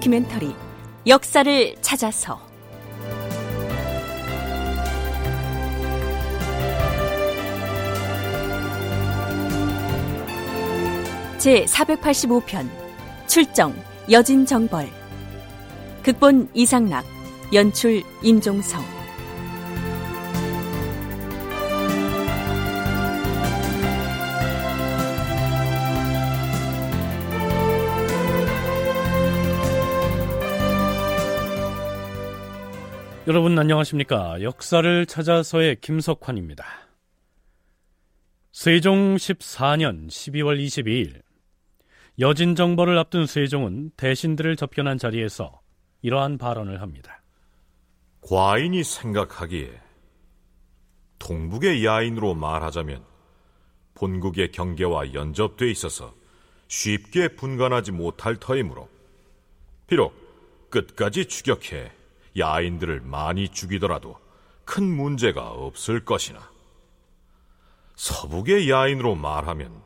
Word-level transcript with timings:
다큐멘터리 0.00 0.54
역사를 1.06 1.76
찾아서. 1.82 2.40
제 11.36 11.64
485편 11.66 12.68
출정 13.26 13.74
여진 14.10 14.46
정벌. 14.46 14.88
극본 16.02 16.48
이상락 16.54 17.04
연출 17.52 18.02
임종성 18.22 18.99
여러분 33.30 33.56
안녕하십니까? 33.56 34.42
역사를 34.42 35.06
찾아서의 35.06 35.76
김석환입니다. 35.80 36.64
세종 38.50 39.14
14년 39.14 40.08
12월 40.08 40.58
22일 40.58 41.22
여진 42.18 42.56
정벌을 42.56 42.98
앞둔 42.98 43.26
세종은 43.26 43.92
대신들을 43.96 44.56
접견한 44.56 44.98
자리에서 44.98 45.60
이러한 46.02 46.38
발언을 46.38 46.80
합니다. 46.80 47.22
과인이 48.22 48.82
생각하기에 48.82 49.80
동북의 51.20 51.84
야인으로 51.84 52.34
말하자면 52.34 53.04
본국의 53.94 54.50
경계와 54.50 55.14
연접돼 55.14 55.70
있어서 55.70 56.12
쉽게 56.66 57.36
분간하지 57.36 57.92
못할 57.92 58.34
터이므로 58.40 58.88
비록 59.86 60.16
끝까지 60.70 61.26
추격해 61.26 61.99
야인들을 62.38 63.00
많이 63.00 63.48
죽이더라도 63.48 64.16
큰 64.64 64.84
문제가 64.84 65.50
없을 65.50 66.04
것이나 66.04 66.50
서북의 67.96 68.70
야인으로 68.70 69.14
말하면 69.14 69.82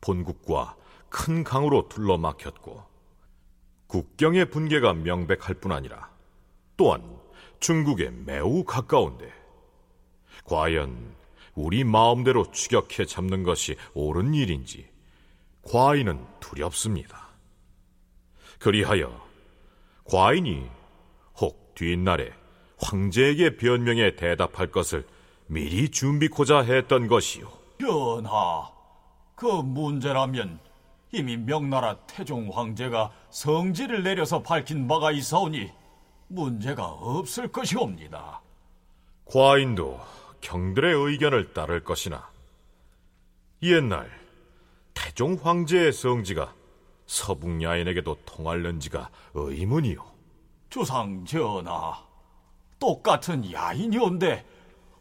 본국과 0.00 0.76
큰 1.08 1.44
강으로 1.44 1.88
둘러막혔고 1.88 2.84
국경의 3.86 4.50
분계가 4.50 4.94
명백할 4.94 5.54
뿐 5.54 5.72
아니라 5.72 6.10
또한 6.76 7.02
중국에 7.60 8.10
매우 8.10 8.64
가까운데 8.64 9.32
과연 10.44 11.14
우리 11.54 11.84
마음대로 11.84 12.50
추격해 12.50 13.04
잡는 13.04 13.42
것이 13.42 13.76
옳은 13.94 14.34
일인지 14.34 14.90
과인은 15.62 16.24
두렵습니다. 16.40 17.28
그리하여 18.58 19.26
과인이 20.04 20.68
혹 20.68 20.81
뒷날에 21.74 22.32
황제에게 22.78 23.56
변명에 23.56 24.16
대답할 24.16 24.70
것을 24.70 25.06
미리 25.46 25.88
준비코자 25.90 26.62
했던 26.62 27.06
것이요. 27.06 27.50
전하, 27.80 28.70
그 29.34 29.46
문제라면 29.46 30.58
이미 31.12 31.36
명나라 31.36 31.96
태종 32.06 32.48
황제가 32.50 33.12
성지를 33.30 34.02
내려서 34.02 34.42
밝힌 34.42 34.88
바가 34.88 35.12
있사오니 35.12 35.70
문제가 36.28 36.86
없을 36.86 37.48
것이옵니다. 37.48 38.40
과인도 39.26 40.00
경들의 40.40 40.94
의견을 40.94 41.52
따를 41.52 41.84
것이나 41.84 42.30
옛날 43.62 44.10
태종 44.94 45.38
황제의 45.40 45.92
성지가 45.92 46.54
서북야인에게도 47.06 48.16
통할는지가 48.24 49.10
의문이요. 49.34 50.11
주상 50.72 51.22
전하, 51.26 52.02
똑같은 52.78 53.52
야인이온데 53.52 54.42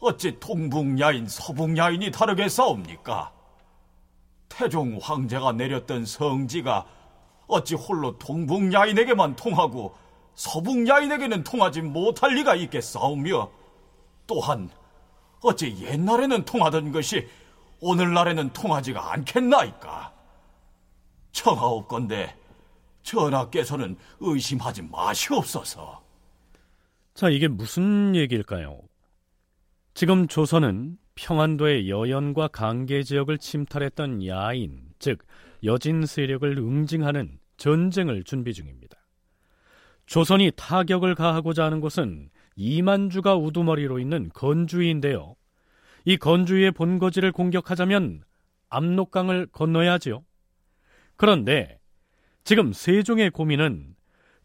어찌 0.01 0.37
동북 0.37 0.99
야인 0.99 1.25
서북 1.29 1.77
야인이 1.77 2.11
다르겠사옵니까? 2.11 3.31
태종 4.49 4.99
황제가 5.01 5.53
내렸던 5.53 6.05
성지가 6.05 6.85
어찌 7.47 7.75
홀로 7.75 8.19
동북 8.19 8.73
야인에게만 8.73 9.37
통하고 9.37 9.95
서북 10.35 10.89
야인에게는 10.89 11.45
통하지 11.45 11.83
못할 11.83 12.35
리가 12.35 12.55
있겠사오며 12.55 13.49
또한 14.27 14.69
어찌 15.41 15.81
옛날에는 15.81 16.43
통하던 16.43 16.91
것이 16.91 17.29
오늘날에는 17.79 18.51
통하지가 18.51 19.13
않겠나이까? 19.13 20.11
청하옵건데 21.31 22.40
전하께서는 23.03 23.95
의심하지 24.19 24.83
마시옵소서. 24.83 26.01
자, 27.13 27.29
이게 27.29 27.47
무슨 27.47 28.15
얘기일까요? 28.15 28.81
지금 29.93 30.27
조선은 30.27 30.97
평안도의 31.15 31.89
여연과 31.89 32.47
강계 32.49 33.03
지역을 33.03 33.37
침탈했던 33.37 34.25
야인, 34.25 34.81
즉 34.99 35.19
여진 35.63 36.05
세력을 36.05 36.57
응징하는 36.57 37.39
전쟁을 37.57 38.23
준비 38.23 38.53
중입니다. 38.53 38.97
조선이 40.05 40.51
타격을 40.55 41.15
가하고자 41.15 41.65
하는 41.65 41.79
곳은 41.79 42.29
이만주가 42.55 43.35
우두머리로 43.35 43.99
있는 43.99 44.29
건주인데요. 44.33 45.35
이 46.05 46.17
건주의 46.17 46.71
본거지를 46.71 47.31
공격하자면 47.31 48.23
압록강을 48.69 49.47
건너야지요. 49.51 50.23
그런데 51.17 51.80
지금 52.43 52.73
세종의 52.73 53.29
고민은 53.29 53.95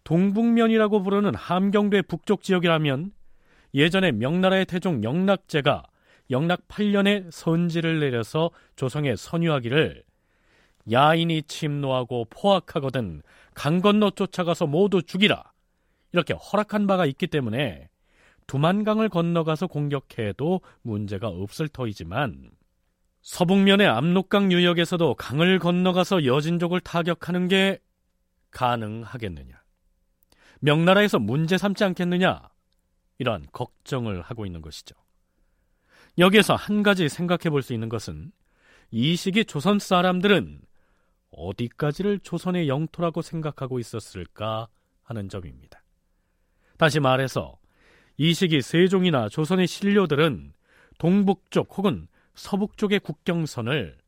동북면이라고 0.05 1.03
부르는 1.03 1.35
함경도의 1.35 2.03
북쪽 2.05 2.43
지역이라면 2.43 3.13
예전에 3.75 4.13
명나라의 4.13 4.67
태종 4.67 5.03
영락제가 5.03 5.83
영락 6.31 6.69
8년에 6.69 7.31
선지를 7.31 8.01
내려서 8.01 8.51
조성에 8.77 9.17
선유하기를 9.17 10.05
야인이 10.91 11.43
침노하고 11.43 12.27
포악하거든 12.31 13.23
강 13.55 13.81
건너 13.81 14.11
쫓아가서 14.11 14.67
모두 14.67 15.03
죽이라. 15.03 15.43
이렇게 16.13 16.35
허락한 16.35 16.87
바가 16.87 17.07
있기 17.07 17.27
때문에 17.27 17.89
두만강을 18.47 19.09
건너가서 19.09 19.67
공격해도 19.67 20.61
문제가 20.83 21.29
없을 21.29 21.69
터이지만 21.69 22.51
서북면의 23.23 23.89
압록강 23.89 24.53
유역에서도 24.53 25.15
강을 25.15 25.59
건너가서 25.59 26.25
여진족을 26.25 26.81
타격하는 26.81 27.49
게 27.49 27.81
가능하겠느냐? 28.51 29.63
명나라에서 30.61 31.19
문제 31.19 31.59
삼지 31.59 31.85
않겠느냐? 31.85 32.49
이러한 33.19 33.47
걱정을 33.53 34.23
하고 34.23 34.47
있는 34.47 34.63
것이죠. 34.63 34.95
여기에서 36.19 36.55
한 36.55 36.83
가지 36.83 37.09
생각해 37.09 37.51
볼 37.51 37.63
수 37.63 37.75
있는 37.75 37.89
것은 37.89 38.33
이 38.91 39.17
시기 39.17 39.45
조선 39.45 39.79
사람들은 39.79 40.63
어디까지를 41.31 42.21
조선의 42.21 42.69
영토라고 42.69 43.21
생각하고 43.21 43.79
있었을까 43.79 44.69
하는 45.03 45.29
점입니다. 45.29 45.83
다시 46.79 47.01
말해서 47.01 47.59
이 48.17 48.33
시기 48.33 48.63
세종이나 48.63 49.29
조선의 49.29 49.67
신료들은 49.67 50.53
동북쪽 50.99 51.77
혹은 51.77 52.09
서북쪽의 52.35 53.01
국경선을 53.01 53.99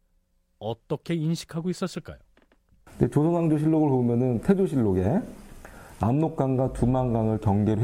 어떻게 0.58 1.14
인식하고 1.14 1.70
있었을까요? 1.70 2.18
네, 2.98 3.08
조선왕조실록을 3.08 3.88
보면은 3.88 4.40
태조실록에 4.40 5.20
압록강과 6.00 6.72
두만강을 6.72 7.38
경계로 7.38 7.80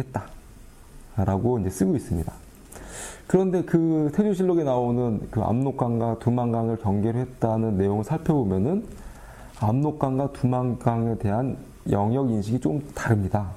했다라고 1.17 1.61
이제 1.61 1.71
쓰고 1.71 1.95
있습니다. 1.95 2.33
그런데 3.29 3.63
그 3.63 4.11
태조실록에 4.15 4.65
나오는 4.65 5.21
그 5.31 5.41
압록강과 5.41 6.19
두만강을 6.19 6.79
경계로 6.79 7.19
했다는 7.19 7.79
내용을 7.79 8.03
살펴보면은 8.03 8.85
압록강과 9.61 10.33
두만강에 10.33 11.19
대한 11.19 11.57
영역 11.91 12.31
인식이 12.31 12.59
좀 12.61 12.83
다릅니다. 12.95 13.51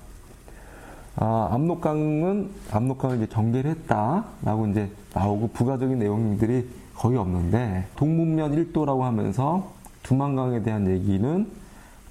아, 1.15 1.50
압록강은 1.51 2.50
압록강을 2.71 3.18
이제 3.18 3.25
경계를 3.25 3.71
했다라고 3.71 4.68
이제 4.68 4.92
나오고 5.15 5.48
부가적인 5.48 5.98
내용들이 5.98 6.69
거의 6.94 7.18
없는데 7.18 7.88
동문면 7.95 8.56
1도라고 8.56 9.01
하면서 9.01 9.71
두만강에 10.07 10.63
대한 10.63 10.89
얘기는 10.89 11.51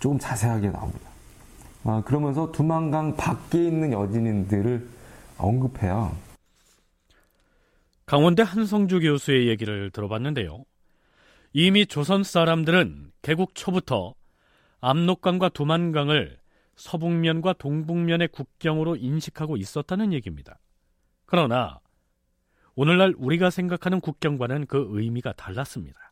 조금 0.00 0.18
자세하게 0.18 0.68
나옵니다. 0.68 1.10
아, 1.84 2.02
그러면서 2.04 2.52
두만강 2.52 3.16
밖에 3.16 3.58
있는 3.66 3.92
여진인들을 3.92 4.86
언급해요. 5.38 6.14
강원대 8.04 8.42
한성주 8.42 9.00
교수의 9.00 9.48
얘기를 9.48 9.90
들어봤는데요. 9.90 10.64
이미 11.54 11.86
조선 11.86 12.22
사람들은 12.22 13.12
개국 13.22 13.54
초부터 13.54 14.14
압록강과 14.80 15.48
두만강을 15.48 16.36
서북면과 16.76 17.54
동북면의 17.54 18.28
국경으로 18.28 18.96
인식하고 18.96 19.56
있었다는 19.56 20.12
얘기입니다. 20.12 20.58
그러나 21.24 21.80
오늘날 22.74 23.14
우리가 23.16 23.48
생각하는 23.48 24.00
국경과는 24.00 24.66
그 24.66 24.86
의미가 24.90 25.32
달랐습니다. 25.32 26.05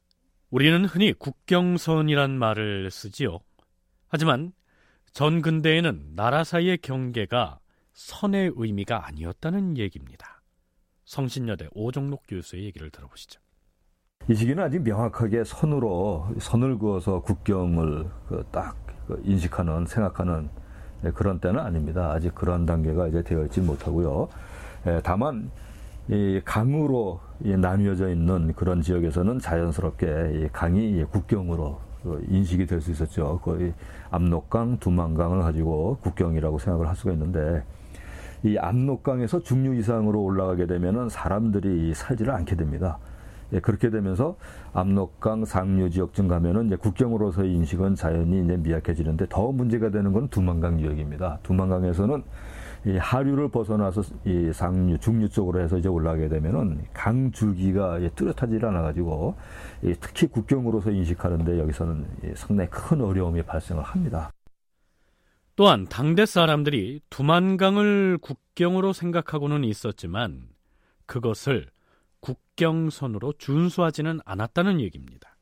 우리는 0.51 0.85
흔히 0.85 1.13
국경선이란 1.13 2.39
말을 2.39 2.91
쓰지요. 2.91 3.41
하지만 4.09 4.53
전 5.13 5.43
근대에는 5.43 6.13
나라 6.15 6.45
사이의 6.45 6.79
경계가 6.79 7.59
선의 7.93 8.53
의미가 8.57 9.07
아니었다는 9.07 9.79
얘기입니다. 9.79 10.43
성신여대 11.05 11.69
오종록 11.73 12.25
교수의 12.29 12.65
얘기를 12.65 12.91
들어보시죠. 12.91 13.41
이 14.29 14.35
시기는 14.35 14.63
아직 14.63 14.83
명확하게 14.83 15.45
선으로 15.45 16.29
선을 16.41 16.79
그어서 16.79 17.21
국경을 17.21 18.09
그딱그 18.29 19.23
인식하는 19.25 19.87
생각하는 19.87 20.49
네, 21.03 21.11
그런 21.11 21.39
때는 21.39 21.61
아닙니다. 21.61 22.13
아직 22.13 22.35
그런 22.35 22.65
단계가 22.65 23.09
이제 23.09 23.23
되어 23.23 23.45
있지 23.45 23.61
못하고요. 23.61 24.29
예, 24.87 25.01
다만 25.05 25.51
이 26.09 26.41
강으로 26.45 27.21
나뉘어져 27.39 28.11
있는 28.11 28.53
그런 28.55 28.83
지역에서는 28.83 29.39
자연스럽게 29.39 30.51
강이 30.53 31.05
국경으로 31.05 31.79
그 32.03 32.23
인식이 32.29 32.67
될 32.67 32.83
수 32.83 32.91
있었죠. 32.91 33.41
거의 33.43 33.73
압록강, 34.11 34.79
두만강을 34.79 35.41
가지고 35.41 35.97
국경이라고 36.03 36.59
생각을 36.59 36.87
할 36.89 36.95
수가 36.95 37.13
있는데 37.13 37.65
이 38.43 38.59
압록강에서 38.59 39.41
중류 39.41 39.75
이상으로 39.77 40.23
올라가게 40.23 40.67
되면은 40.67 41.09
사람들이 41.09 41.95
살지를 41.95 42.35
않게 42.35 42.57
됩니다. 42.57 42.99
예, 43.55 43.61
그렇게 43.61 43.89
되면서 43.89 44.37
압록강 44.75 45.47
상류 45.47 45.89
지역쯤 45.89 46.29
가면은 46.29 46.67
이제 46.67 46.77
국경으로서의 46.77 47.55
인식은 47.55 47.95
자연히 47.95 48.45
이제 48.45 48.57
미약해지는데 48.59 49.27
더 49.31 49.53
문제가 49.53 49.91
되는 49.91 50.13
건 50.13 50.29
두만강 50.29 50.79
지역입니다. 50.79 51.39
두만강에서는 51.43 52.23
이 52.87 52.97
하류를 52.99 53.49
벗어나서 53.49 54.03
이 54.27 54.53
상류, 54.53 54.99
중류 54.99 55.29
쪽으로 55.29 55.61
해서 55.61 55.79
이제 55.79 55.89
올라가게 55.89 56.29
되면은 56.29 56.85
강 56.93 57.33
줄기가 57.33 57.99
뚜렷하지 58.15 58.59
않아 58.63 58.83
가지고 58.83 59.37
특히 60.01 60.27
국경으로서 60.27 60.91
인식하는데 60.91 61.59
여기서는 61.59 62.07
상당히 62.35 62.69
큰 62.71 63.01
어려움이 63.01 63.43
발생을 63.43 63.83
합니다. 63.83 64.31
또한 65.57 65.87
당대 65.87 66.27
사람들이 66.27 67.01
두만강을 67.11 68.19
국경으로 68.19 68.93
생각하고는 68.93 69.65
있었지만 69.65 70.49
그것을 71.07 71.67
국경선으로 72.21 73.35
준수하지는 73.39 74.21
않았다는 74.25 74.81
얘기입니다. 74.81 75.37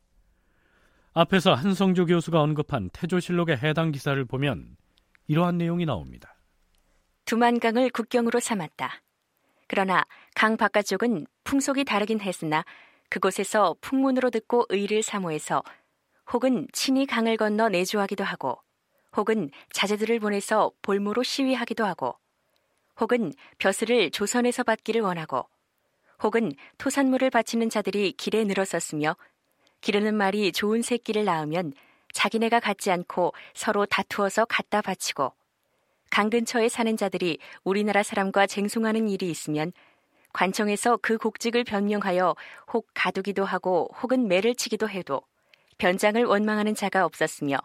앞에서 1.14 1.54
한성조 1.54 2.06
교수가 2.06 2.40
언급한 2.40 2.90
태조실록의 2.92 3.58
해당 3.58 3.90
기사를 3.90 4.22
보면 4.24 4.76
이러한 5.28 5.58
내용이 5.58 5.86
나옵니다. 5.86 6.34
두만강을 7.32 7.88
국경으로 7.88 8.40
삼았다. 8.40 9.00
그러나 9.66 10.04
강 10.34 10.58
바깥쪽은 10.58 11.26
풍속이 11.44 11.86
다르긴 11.86 12.20
했으나 12.20 12.62
그곳에서 13.08 13.74
풍문으로 13.80 14.28
듣고 14.28 14.66
의를 14.68 15.02
사모해서 15.02 15.62
혹은 16.30 16.68
친히 16.74 17.06
강을 17.06 17.38
건너 17.38 17.70
내조하기도 17.70 18.22
하고 18.22 18.60
혹은 19.16 19.48
자제들을 19.72 20.20
보내서 20.20 20.72
볼모로 20.82 21.22
시위하기도 21.22 21.86
하고 21.86 22.18
혹은 23.00 23.32
벼슬을 23.56 24.10
조선에서 24.10 24.62
받기를 24.62 25.00
원하고 25.00 25.48
혹은 26.22 26.52
토산물을 26.76 27.30
바치는 27.30 27.70
자들이 27.70 28.12
길에 28.12 28.44
늘어섰으며 28.44 29.16
기르는 29.80 30.14
말이 30.14 30.52
좋은 30.52 30.82
새끼를 30.82 31.24
낳으면 31.24 31.72
자기네가 32.12 32.60
갖지 32.60 32.90
않고 32.90 33.32
서로 33.54 33.86
다투어서 33.86 34.44
갖다 34.44 34.82
바치고 34.82 35.32
강 36.12 36.28
근처에 36.28 36.68
사는 36.68 36.94
자들이 36.94 37.38
우리나라 37.64 38.02
사람과 38.02 38.46
쟁송하는 38.46 39.08
일이 39.08 39.30
있으면 39.30 39.72
관청에서 40.34 40.98
그 41.00 41.16
곡직을 41.16 41.64
변명하여 41.64 42.36
혹 42.74 42.86
가두기도 42.92 43.46
하고 43.46 43.88
혹은 44.02 44.28
매를 44.28 44.54
치기도 44.54 44.90
해도 44.90 45.22
변장을 45.78 46.22
원망하는 46.22 46.74
자가 46.74 47.06
없었으며 47.06 47.56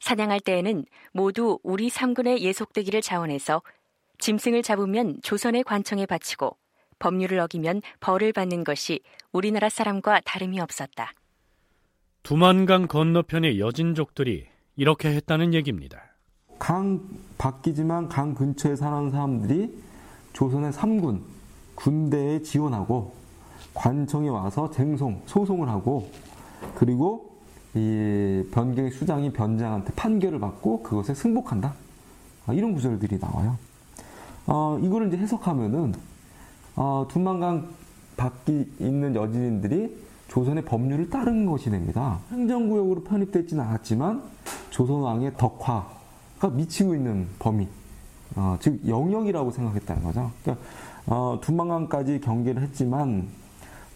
사냥할 0.00 0.40
때에는 0.40 0.86
모두 1.12 1.58
우리 1.62 1.90
삼군의 1.90 2.40
예속되기를 2.40 3.02
자원해서 3.02 3.62
짐승을 4.20 4.62
잡으면 4.62 5.18
조선의 5.22 5.62
관청에 5.62 6.06
바치고 6.06 6.56
법률을 6.98 7.38
어기면 7.40 7.82
벌을 8.00 8.32
받는 8.32 8.64
것이 8.64 9.00
우리나라 9.32 9.68
사람과 9.68 10.22
다름이 10.24 10.60
없었다. 10.60 11.12
두만강 12.22 12.86
건너편의 12.86 13.60
여진족들이 13.60 14.46
이렇게 14.76 15.10
했다는 15.10 15.52
얘기입니다. 15.52 16.15
강 16.58 17.00
밖이지만 17.38 18.08
강 18.08 18.34
근처에 18.34 18.76
사는 18.76 19.10
사람들이 19.10 19.82
조선의 20.32 20.72
3군 20.72 21.20
군대에 21.74 22.42
지원하고 22.42 23.12
관청에 23.74 24.28
와서 24.28 24.70
쟁송 24.70 25.22
소송을 25.26 25.68
하고 25.68 26.10
그리고 26.74 27.30
이 27.74 28.42
변경 28.50 28.88
수장이 28.88 29.32
변장한테 29.32 29.92
판결을 29.94 30.40
받고 30.40 30.82
그것에 30.82 31.14
승복한다 31.14 31.74
아, 32.46 32.52
이런 32.52 32.74
구절들이 32.74 33.18
나와요. 33.18 33.58
어, 34.46 34.78
이거를 34.82 35.08
이제 35.08 35.16
해석하면은 35.16 35.94
어, 36.76 37.06
두만강 37.10 37.68
밖에 38.16 38.66
있는 38.78 39.14
여진인들이 39.14 40.06
조선의 40.28 40.64
법률을 40.64 41.10
따른 41.10 41.46
것이 41.46 41.70
됩니다. 41.70 42.18
행정구역으로 42.30 43.04
편입되지는 43.04 43.62
않았지만 43.62 44.22
조선 44.70 45.00
왕의 45.00 45.36
덕화가 45.36 45.95
미치고 46.44 46.94
있는 46.94 47.28
범위, 47.38 47.68
어, 48.36 48.56
즉 48.60 48.86
영역이라고 48.86 49.50
생각했다는 49.50 50.02
거죠. 50.02 50.30
그러니까 50.42 50.64
어, 51.06 51.38
두만강까지 51.40 52.20
경계를 52.20 52.62
했지만 52.62 53.28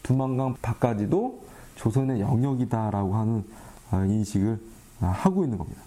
두만강 0.03 0.57
밖까지도 0.63 1.41
조선의 1.75 2.21
영역이다라고 2.21 3.15
하는 3.15 3.45
어, 3.91 4.05
인식을 4.05 4.59
어, 5.01 5.07
하고 5.07 5.45
있는 5.45 5.59
겁니다. 5.59 5.83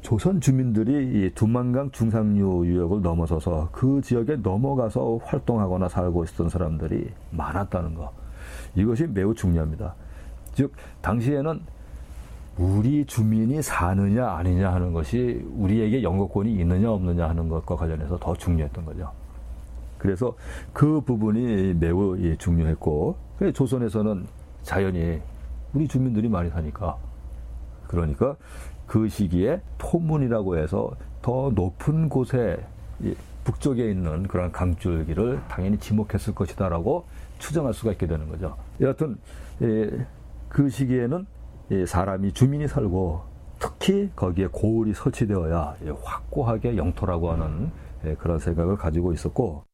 조선 0.00 0.40
주민들이 0.40 1.26
이 1.26 1.34
두만강 1.34 1.90
중상류 1.90 2.66
유역을 2.66 3.02
넘어서서 3.02 3.70
그 3.72 4.00
지역에 4.02 4.36
넘어가서 4.36 5.18
활동하거나 5.24 5.88
살고 5.88 6.24
있었던 6.24 6.48
사람들이 6.48 7.10
많았다는 7.32 7.94
거. 7.94 8.12
이것이 8.76 9.08
매우 9.08 9.34
중요합니다. 9.34 9.94
즉, 10.54 10.72
당시에는 11.00 11.60
우리 12.58 13.04
주민이 13.04 13.60
사느냐 13.60 14.30
아니냐 14.30 14.72
하는 14.72 14.92
것이 14.92 15.44
우리에게 15.56 16.02
영거권이 16.02 16.54
있느냐 16.54 16.90
없느냐 16.90 17.28
하는 17.28 17.48
것과 17.48 17.76
관련해서 17.76 18.18
더 18.18 18.34
중요했던 18.34 18.84
거죠. 18.84 19.10
그래서 19.98 20.34
그 20.72 21.00
부분이 21.00 21.74
매우 21.74 22.16
중요했고, 22.38 23.16
조선에서는 23.52 24.26
자연히 24.62 25.20
우리 25.74 25.86
주민들이 25.86 26.28
많이 26.28 26.48
사니까, 26.48 26.96
그러니까 27.88 28.36
그 28.86 29.08
시기에 29.08 29.60
토문이라고 29.78 30.56
해서 30.56 30.92
더 31.20 31.50
높은 31.54 32.08
곳에 32.08 32.56
북쪽에 33.44 33.90
있는 33.90 34.26
그런 34.28 34.50
강줄기를 34.50 35.42
당연히 35.48 35.78
지목했을 35.78 36.34
것이다라고 36.34 37.04
추정할 37.38 37.74
수가 37.74 37.92
있게 37.92 38.06
되는 38.06 38.28
거죠. 38.28 38.56
여하튼 38.80 39.18
그 40.48 40.68
시기에는 40.70 41.26
사람이 41.86 42.32
주민이 42.32 42.68
살고 42.68 43.24
특히 43.58 44.10
거기에 44.14 44.46
고을이 44.46 44.94
설치되어야 44.94 45.76
확고하게 46.02 46.76
영토라고 46.76 47.32
하는 47.32 47.70
그런 48.18 48.38
생각을 48.38 48.76
가지고 48.76 49.12
있었고 49.12 49.64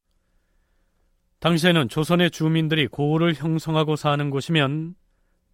당시에는 1.39 1.89
조선의 1.89 2.31
주민들이 2.31 2.87
고을을 2.87 3.33
형성하고 3.33 3.97
사는 3.97 4.29
곳이면 4.29 4.95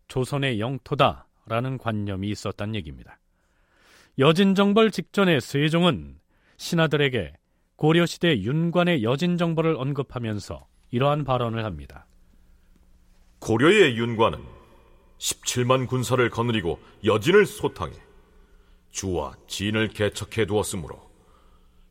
조선의 0.07 0.59
영토다라는 0.59 1.79
관념이 1.79 2.29
있었단 2.29 2.75
얘기입니다. 2.75 3.19
여진정벌 4.19 4.91
직전에 4.91 5.39
세종은 5.39 6.19
신하들에게 6.57 7.33
고려시대 7.75 8.41
윤관의 8.41 9.03
여진정벌을 9.03 9.75
언급하면서 9.77 10.67
이러한 10.91 11.23
발언을 11.23 11.65
합니다. 11.65 12.05
고려의 13.39 13.97
윤관은 13.97 14.58
17만 15.19 15.87
군사를 15.87 16.27
거느리고 16.29 16.79
여진을 17.03 17.45
소탕해 17.45 17.93
주와 18.91 19.35
진을 19.47 19.89
개척해 19.89 20.45
두었으므로 20.45 20.99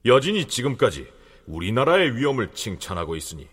여진이 0.04 0.46
지금까지 0.46 1.06
우리나라의 1.46 2.16
위엄을 2.16 2.52
칭찬하고 2.52 3.16
있으니 3.16 3.48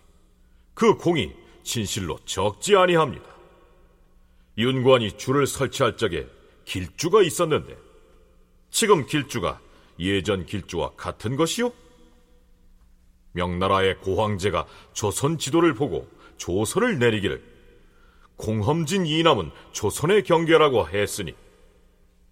그 0.73 0.95
공이 0.95 1.31
진실로 1.63 2.17
적지 2.25 2.75
아니합니다. 2.75 3.25
윤관이 4.57 5.17
주를 5.17 5.47
설치할 5.47 5.97
적에 5.97 6.27
길주가 6.63 7.21
있었는데 7.21 7.77
지금 8.69 9.05
길주가 9.05 9.59
예전 9.99 10.45
길주와 10.45 10.91
같은 10.95 11.35
것이요? 11.35 11.71
명나라의 13.33 13.99
고황제가 13.99 14.65
조선 14.93 15.37
지도를 15.37 15.73
보고 15.73 16.09
조서를 16.37 16.99
내리기를 16.99 17.54
공험진 18.37 19.05
이남은 19.05 19.51
조선의 19.71 20.23
경계라고 20.23 20.89
했으니 20.89 21.33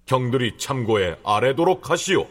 경들이 0.05 0.57
참고에 0.57 1.17
아래도록 1.23 1.89
하시오. 1.89 2.25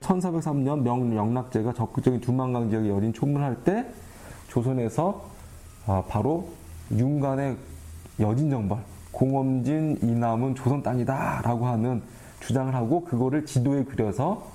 1403년 0.00 0.80
명영락제가 0.82 1.72
적극적인 1.72 2.20
두만강 2.20 2.70
지역에 2.70 2.88
여린 2.88 3.12
초문할 3.12 3.62
때 3.64 3.86
조선에서 4.48 5.30
아, 5.86 6.02
바로 6.08 6.48
윤관의 6.90 7.56
여진정벌 8.20 8.78
공험진 9.12 9.98
이남은 10.02 10.54
조선 10.54 10.82
땅이다 10.82 11.42
라고 11.42 11.66
하는 11.66 12.02
주장을 12.40 12.74
하고 12.74 13.04
그거를 13.04 13.46
지도에 13.46 13.84
그려서 13.84 14.50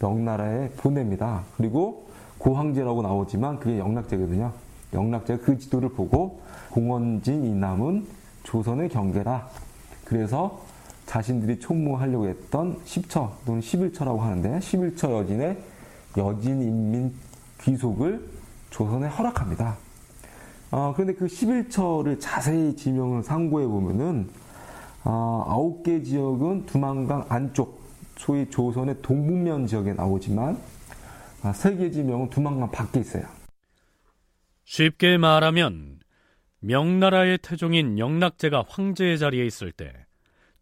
명나라에 0.00 0.70
보냅니다. 0.70 1.42
그리고 1.56 2.08
고황제라고 2.38 3.02
나오지만 3.02 3.58
그게 3.58 3.78
영락제거든요. 3.78 4.52
영락제가 4.94 5.44
그 5.44 5.58
지도를 5.58 5.90
보고 5.90 6.40
공원진 6.70 7.44
이남은 7.44 8.06
조선의 8.44 8.88
경계라. 8.88 9.48
그래서 10.04 10.62
자신들이 11.06 11.60
총무하려고 11.60 12.28
했던 12.28 12.78
10처 12.84 13.30
또는 13.44 13.60
11처라고 13.60 14.18
하는데 14.18 14.58
11처 14.58 15.12
여진의 15.12 15.58
여진 16.16 16.62
인민 16.62 17.12
귀속을 17.60 18.26
조선에 18.70 19.08
허락합니다. 19.08 19.76
어, 20.70 20.92
그런데 20.94 21.14
그 21.14 21.26
11처를 21.26 22.18
자세히 22.20 22.74
지명을 22.74 23.22
상고해 23.22 23.66
보면은 23.66 24.28
어, 25.04 25.44
9개 25.84 26.04
지역은 26.04 26.66
두만강 26.66 27.26
안쪽 27.28 27.80
소위 28.16 28.48
조선의 28.48 28.96
동북면 29.02 29.66
지역에 29.66 29.92
나오지만 29.92 30.58
어, 31.42 31.52
3개 31.52 31.92
지명은 31.92 32.30
두만강 32.30 32.70
밖에 32.70 33.00
있어요. 33.00 33.43
쉽게 34.64 35.18
말하면 35.18 36.00
명나라의 36.60 37.38
태종인 37.38 37.98
영락제가 37.98 38.64
황제의 38.68 39.18
자리에 39.18 39.44
있을 39.44 39.72
때 39.72 40.06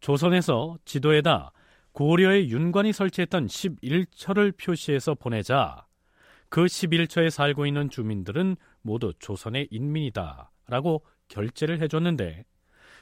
조선에서 0.01 0.77
지도에다 0.83 1.53
고려의 1.93 2.49
윤관이 2.49 2.91
설치했던 2.91 3.47
11처를 3.47 4.57
표시해서 4.57 5.15
보내자 5.15 5.85
그 6.49 6.65
11처에 6.65 7.29
살고 7.29 7.65
있는 7.65 7.89
주민들은 7.89 8.57
모두 8.81 9.13
조선의 9.19 9.69
인민이다 9.71 10.51
라고 10.67 11.05
결제를 11.29 11.81
해줬는데 11.81 12.45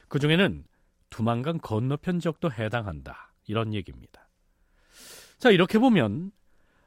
그 0.08 0.18
중에는 0.18 0.64
두만강 1.10 1.58
건너편 1.58 2.20
지역도 2.20 2.52
해당한다 2.52 3.34
이런 3.46 3.74
얘기입니다. 3.74 4.28
자 5.38 5.50
이렇게 5.50 5.78
보면 5.78 6.30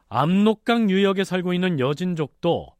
압록강 0.08 0.90
유역에 0.90 1.24
살고 1.24 1.54
있는 1.54 1.80
여진족도 1.80 2.76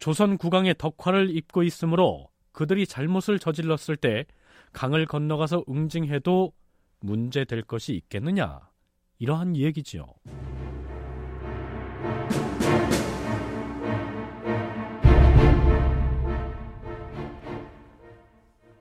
조선 0.00 0.38
국왕의 0.38 0.76
덕화를 0.78 1.36
입고 1.36 1.62
있으므로 1.62 2.30
그들이 2.52 2.86
잘못을 2.86 3.38
저질렀을 3.38 3.96
때 3.96 4.24
강을 4.72 5.04
건너가서 5.04 5.64
응징해도 5.68 6.52
문제될 7.00 7.62
것이 7.62 7.92
있겠느냐 7.94 8.60
이러한 9.18 9.56
얘기지요. 9.56 10.06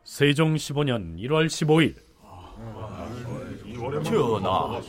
세종 0.06 0.56
15년 0.56 1.18
1월 1.20 1.48
15일 1.48 1.96
전하, 4.06 4.82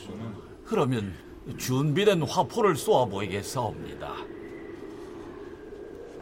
그러면 0.65 1.13
준비된 1.57 2.23
화포를 2.23 2.77
쏘아 2.77 3.05
보이겠사옵니다. 3.05 4.30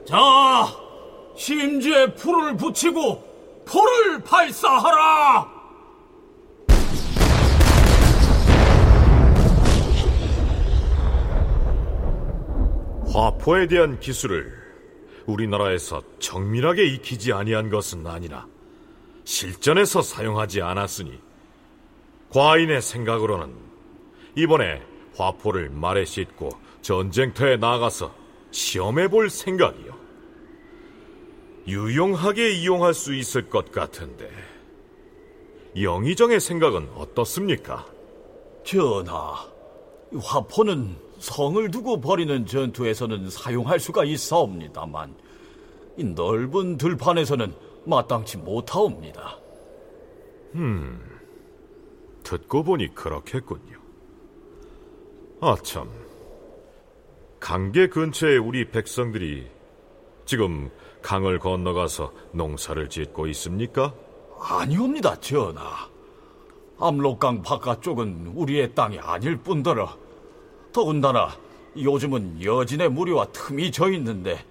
자, 0.10 0.18
심지에 1.36 2.16
풀을 2.16 2.58
붙이고 2.58 3.24
포를 3.64 4.20
발사하라! 4.24 5.48
화포에 13.14 13.68
대한 13.68 14.00
기술을 14.00 14.52
우리나라에서 15.28 16.02
정밀하게 16.18 16.86
익히지 16.86 17.32
아니한 17.32 17.70
것은 17.70 18.08
아니라 18.08 18.48
실전에서 19.26 20.02
사용하지 20.02 20.64
않았으니 20.64 21.20
과인의 22.32 22.82
생각으로는 22.82 23.54
이번에 24.36 24.82
화포를 25.16 25.70
말에 25.70 26.04
싣고 26.04 26.50
전쟁터에 26.82 27.58
나가서 27.58 28.18
시험해 28.52 29.10
볼 29.10 29.30
생각이요. 29.30 29.99
유용하게 31.70 32.52
이용할 32.52 32.94
수 32.94 33.14
있을 33.14 33.50
것 33.50 33.72
같은데 33.72 34.30
영의정의 35.80 36.40
생각은 36.40 36.90
어떻습니까? 36.96 37.86
전하, 38.64 39.48
화포는 40.20 40.96
성을 41.20 41.70
두고 41.72 42.02
벌이는 42.02 42.46
전투에서는 42.46 43.30
사용할 43.30 43.80
수가 43.80 44.04
있사옵니다만 44.04 45.16
이 45.98 46.04
넓은 46.04 46.78
들판에서는 46.78 47.54
마땅치 47.86 48.38
못하옵니다. 48.38 49.38
듣고 52.24 52.64
보니 52.64 52.96
그렇겠군요. 52.96 53.80
아참, 55.42 55.90
강계 57.40 57.88
근처에 57.88 58.38
우리 58.38 58.70
백성들이 58.70 59.48
지금 60.26 60.70
강을 61.02 61.40
건너가서 61.40 62.12
농사를 62.34 62.90
짓고 62.90 63.28
있습니까? 63.28 63.94
아니옵니다, 64.40 65.20
전하. 65.20 65.90
압록강 66.80 67.42
바깥쪽은 67.42 68.34
우리의 68.36 68.74
땅이 68.74 69.00
아닐 69.00 69.38
뿐더러 69.38 69.98
더군다나 70.72 71.30
요즘은 71.78 72.44
여진의 72.44 72.90
무리와 72.90 73.26
틈이 73.28 73.72
져 73.72 73.92
있는데 73.92 74.44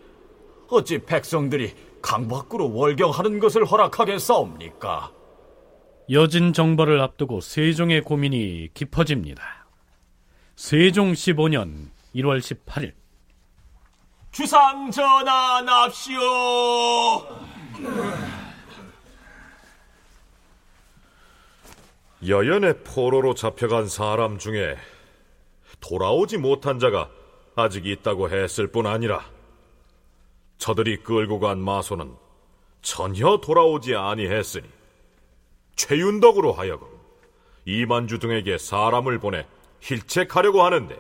어찌 0.69 0.99
백성들이 0.99 1.73
강 2.03 2.29
밖으로 2.29 2.73
월경하는 2.75 3.39
것을 3.41 3.65
허락하겠사옵니까? 3.65 5.13
여진 6.11 6.53
정벌을 6.53 7.01
앞두고 7.01 7.41
세종의 7.41 8.03
고민이 8.03 8.69
깊어집니다. 8.75 9.43
세종 10.57 11.13
15년 11.13 11.89
1월 12.15 12.39
18일 12.41 12.93
주상 14.39 14.89
전하 14.93 15.61
납시오. 15.63 16.21
여연의 22.25 22.85
포로로 22.85 23.35
잡혀간 23.35 23.89
사람 23.89 24.39
중에 24.39 24.77
돌아오지 25.81 26.39
못한 26.39 26.79
자가 26.79 27.11
아직 27.57 27.87
있다고 27.87 28.31
했을 28.31 28.69
뿐 28.69 28.87
아니라 28.87 29.25
저들이 30.59 31.03
끌고 31.03 31.41
간 31.41 31.59
마소는 31.59 32.15
전혀 32.81 33.39
돌아오지 33.39 33.97
아니했으니 33.97 34.69
최윤덕으로 35.75 36.53
하여금 36.53 36.87
이만주 37.65 38.21
등에게 38.21 38.57
사람을 38.57 39.19
보내 39.19 39.49
힐책하려고 39.81 40.63
하는데 40.63 40.97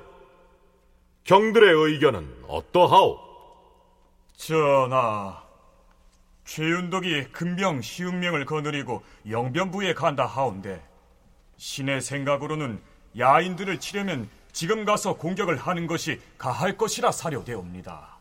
경들의 1.23 1.73
의견은 1.73 2.47
어떠하오? 2.49 3.28
전하, 4.39 5.43
최윤덕이 6.45 7.33
금병 7.33 7.83
시운명을 7.83 8.47
거느리고 8.47 9.03
영변부에 9.29 9.95
간다 9.95 10.25
하온데 10.25 10.83
신의 11.59 12.01
생각으로는 12.01 12.81
야인들을 13.19 13.81
치려면 13.81 14.31
지금 14.53 14.85
가서 14.85 15.17
공격을 15.17 15.57
하는 15.57 15.87
것이 15.87 16.21
가할 16.39 16.77
것이라 16.77 17.13
사료되옵니다. 17.13 18.17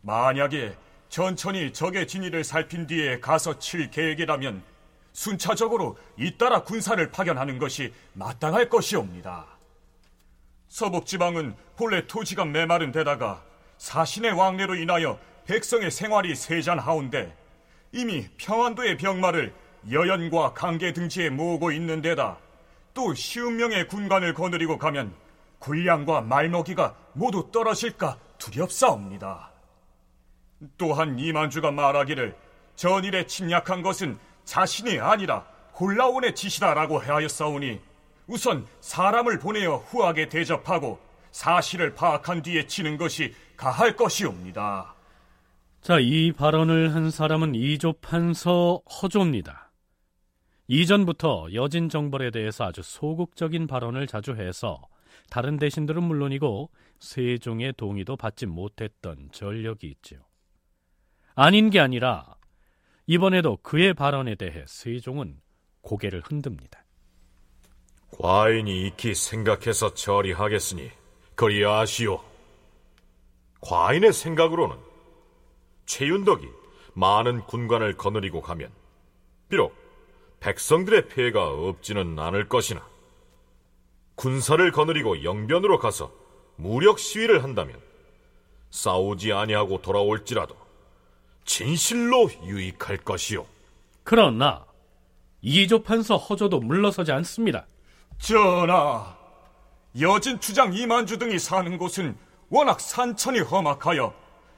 만약에 0.00 0.76
천천히 1.08 1.72
적의 1.72 2.06
진위를 2.06 2.44
살핀 2.44 2.86
뒤에 2.86 3.18
가서 3.18 3.58
칠 3.58 3.90
계획이라면 3.90 4.62
순차적으로 5.12 5.98
잇따라 6.16 6.62
군사를 6.62 7.10
파견하는 7.10 7.58
것이 7.58 7.92
마땅할 8.14 8.70
것이옵니다. 8.70 9.44
서북지방은 10.68 11.56
본래 11.76 12.06
토지가 12.06 12.44
메마른 12.44 12.92
데다가 12.92 13.49
사신의 13.80 14.32
왕래로 14.32 14.74
인하여 14.74 15.18
백성의 15.46 15.90
생활이 15.90 16.34
세잔하온데 16.34 17.34
이미 17.92 18.28
평안도의 18.36 18.98
병마를 18.98 19.54
여연과 19.90 20.52
강계 20.52 20.92
등지에 20.92 21.30
모으고 21.30 21.72
있는 21.72 22.02
데다 22.02 22.36
또 22.92 23.14
쉬운 23.14 23.56
명의 23.56 23.88
군관을 23.88 24.34
거느리고 24.34 24.76
가면 24.76 25.14
군량과 25.60 26.20
말먹이가 26.20 26.94
모두 27.14 27.50
떨어질까 27.50 28.18
두렵사옵니다. 28.36 29.50
또한 30.76 31.18
이만주가 31.18 31.70
말하기를 31.70 32.36
전일에 32.76 33.26
침략한 33.26 33.80
것은 33.80 34.18
자신이 34.44 35.00
아니라 35.00 35.46
홀라온의 35.78 36.34
짓이다라고 36.34 36.98
하였사오니 36.98 37.80
우선 38.26 38.66
사람을 38.82 39.38
보내어 39.38 39.76
후하게 39.76 40.28
대접하고 40.28 41.00
사실을 41.32 41.94
파악한 41.94 42.42
뒤에 42.42 42.66
치는 42.66 42.98
것이 42.98 43.34
가할 43.60 43.94
것이옵니다. 43.94 44.94
자, 45.82 45.98
이 46.00 46.32
발언을 46.32 46.94
한 46.94 47.10
사람은 47.10 47.54
이조 47.54 47.92
판서 48.00 48.80
허조입니다. 49.02 49.70
이전부터 50.66 51.48
여진 51.52 51.90
정벌에 51.90 52.30
대해서 52.30 52.64
아주 52.64 52.80
소극적인 52.82 53.66
발언을 53.66 54.06
자주 54.06 54.34
해서 54.34 54.80
다른 55.28 55.58
대신들은 55.58 56.02
물론이고 56.02 56.70
세종의 57.00 57.74
동의도 57.76 58.16
받지 58.16 58.46
못했던 58.46 59.28
전력이 59.30 59.88
있지요. 59.88 60.20
아닌 61.34 61.68
게 61.68 61.80
아니라 61.80 62.36
이번에도 63.06 63.58
그의 63.58 63.92
발언에 63.92 64.36
대해 64.36 64.64
세종은 64.66 65.38
고개를 65.82 66.22
흔듭니다. 66.24 66.82
과인이 68.18 68.86
익히 68.86 69.14
생각해서 69.14 69.92
처리하겠으니 69.92 70.90
그리하시오. 71.34 72.29
과인의 73.60 74.12
생각으로는 74.12 74.76
최윤덕이 75.86 76.48
많은 76.94 77.42
군관을 77.42 77.96
거느리고 77.96 78.40
가면 78.40 78.70
비록 79.48 79.74
백성들의 80.40 81.08
폐해가 81.08 81.48
없지는 81.48 82.18
않을 82.18 82.48
것이나 82.48 82.86
군사를 84.14 84.70
거느리고 84.72 85.24
영변으로 85.24 85.78
가서 85.78 86.12
무력 86.56 86.98
시위를 86.98 87.42
한다면 87.42 87.80
싸우지 88.70 89.32
아니하고 89.32 89.82
돌아올지라도 89.82 90.56
진실로 91.44 92.30
유익할 92.44 92.98
것이요. 92.98 93.46
그러나 94.04 94.64
이조 95.42 95.82
판서 95.82 96.16
허조도 96.16 96.60
물러서지 96.60 97.12
않습니다. 97.12 97.66
전하, 98.18 99.16
여진 100.00 100.38
주장 100.38 100.74
이만주 100.74 101.18
등이 101.18 101.38
사는 101.38 101.78
곳은 101.78 102.16
워낙 102.50 102.80
산천이 102.80 103.40
험악하여 103.40 104.12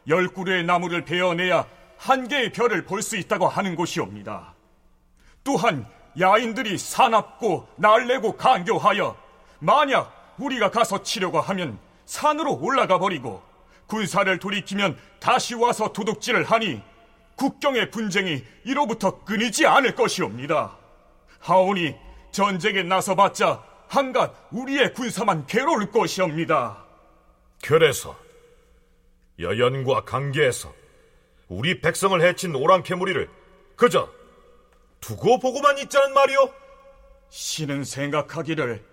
열 0.08 0.28
그루의 0.28 0.64
나무를 0.64 1.04
베어내야 1.04 1.66
한 1.98 2.26
개의 2.26 2.50
별을 2.52 2.84
볼 2.84 3.02
수 3.02 3.16
있다고 3.16 3.46
하는 3.46 3.76
곳이옵니다. 3.76 4.54
또한 5.44 5.86
야인들이 6.18 6.78
사납고 6.78 7.68
날래고 7.76 8.36
간교하여 8.36 9.16
만약 9.60 10.34
우리가 10.38 10.70
가서 10.70 11.02
치려고 11.02 11.40
하면 11.40 11.78
산으로 12.06 12.58
올라가 12.60 12.98
버리고 12.98 13.42
군사를 13.86 14.38
돌이키면 14.38 14.98
다시 15.20 15.54
와서 15.54 15.92
도둑질을 15.92 16.44
하니 16.44 16.82
국경의 17.36 17.90
분쟁이 17.90 18.42
이로부터 18.64 19.22
끊이지 19.24 19.66
않을 19.66 19.94
것이옵니다. 19.94 20.76
하오니 21.40 21.94
전쟁에 22.30 22.82
나서봤자 22.82 23.62
한갓 23.88 24.34
우리의 24.50 24.94
군사만 24.94 25.46
괴로울 25.46 25.90
것이옵니다. 25.90 26.78
그래서 27.62 28.18
여연과 29.38 30.04
관계에서 30.04 30.74
우리 31.48 31.80
백성을 31.80 32.20
해친 32.20 32.54
오랑캐 32.54 32.96
무리를 32.96 33.30
그저 33.76 34.10
두고 35.00 35.38
보고만 35.38 35.78
있자는 35.78 36.12
말이오? 36.12 36.52
신은 37.30 37.84
생각하기를 37.84 38.84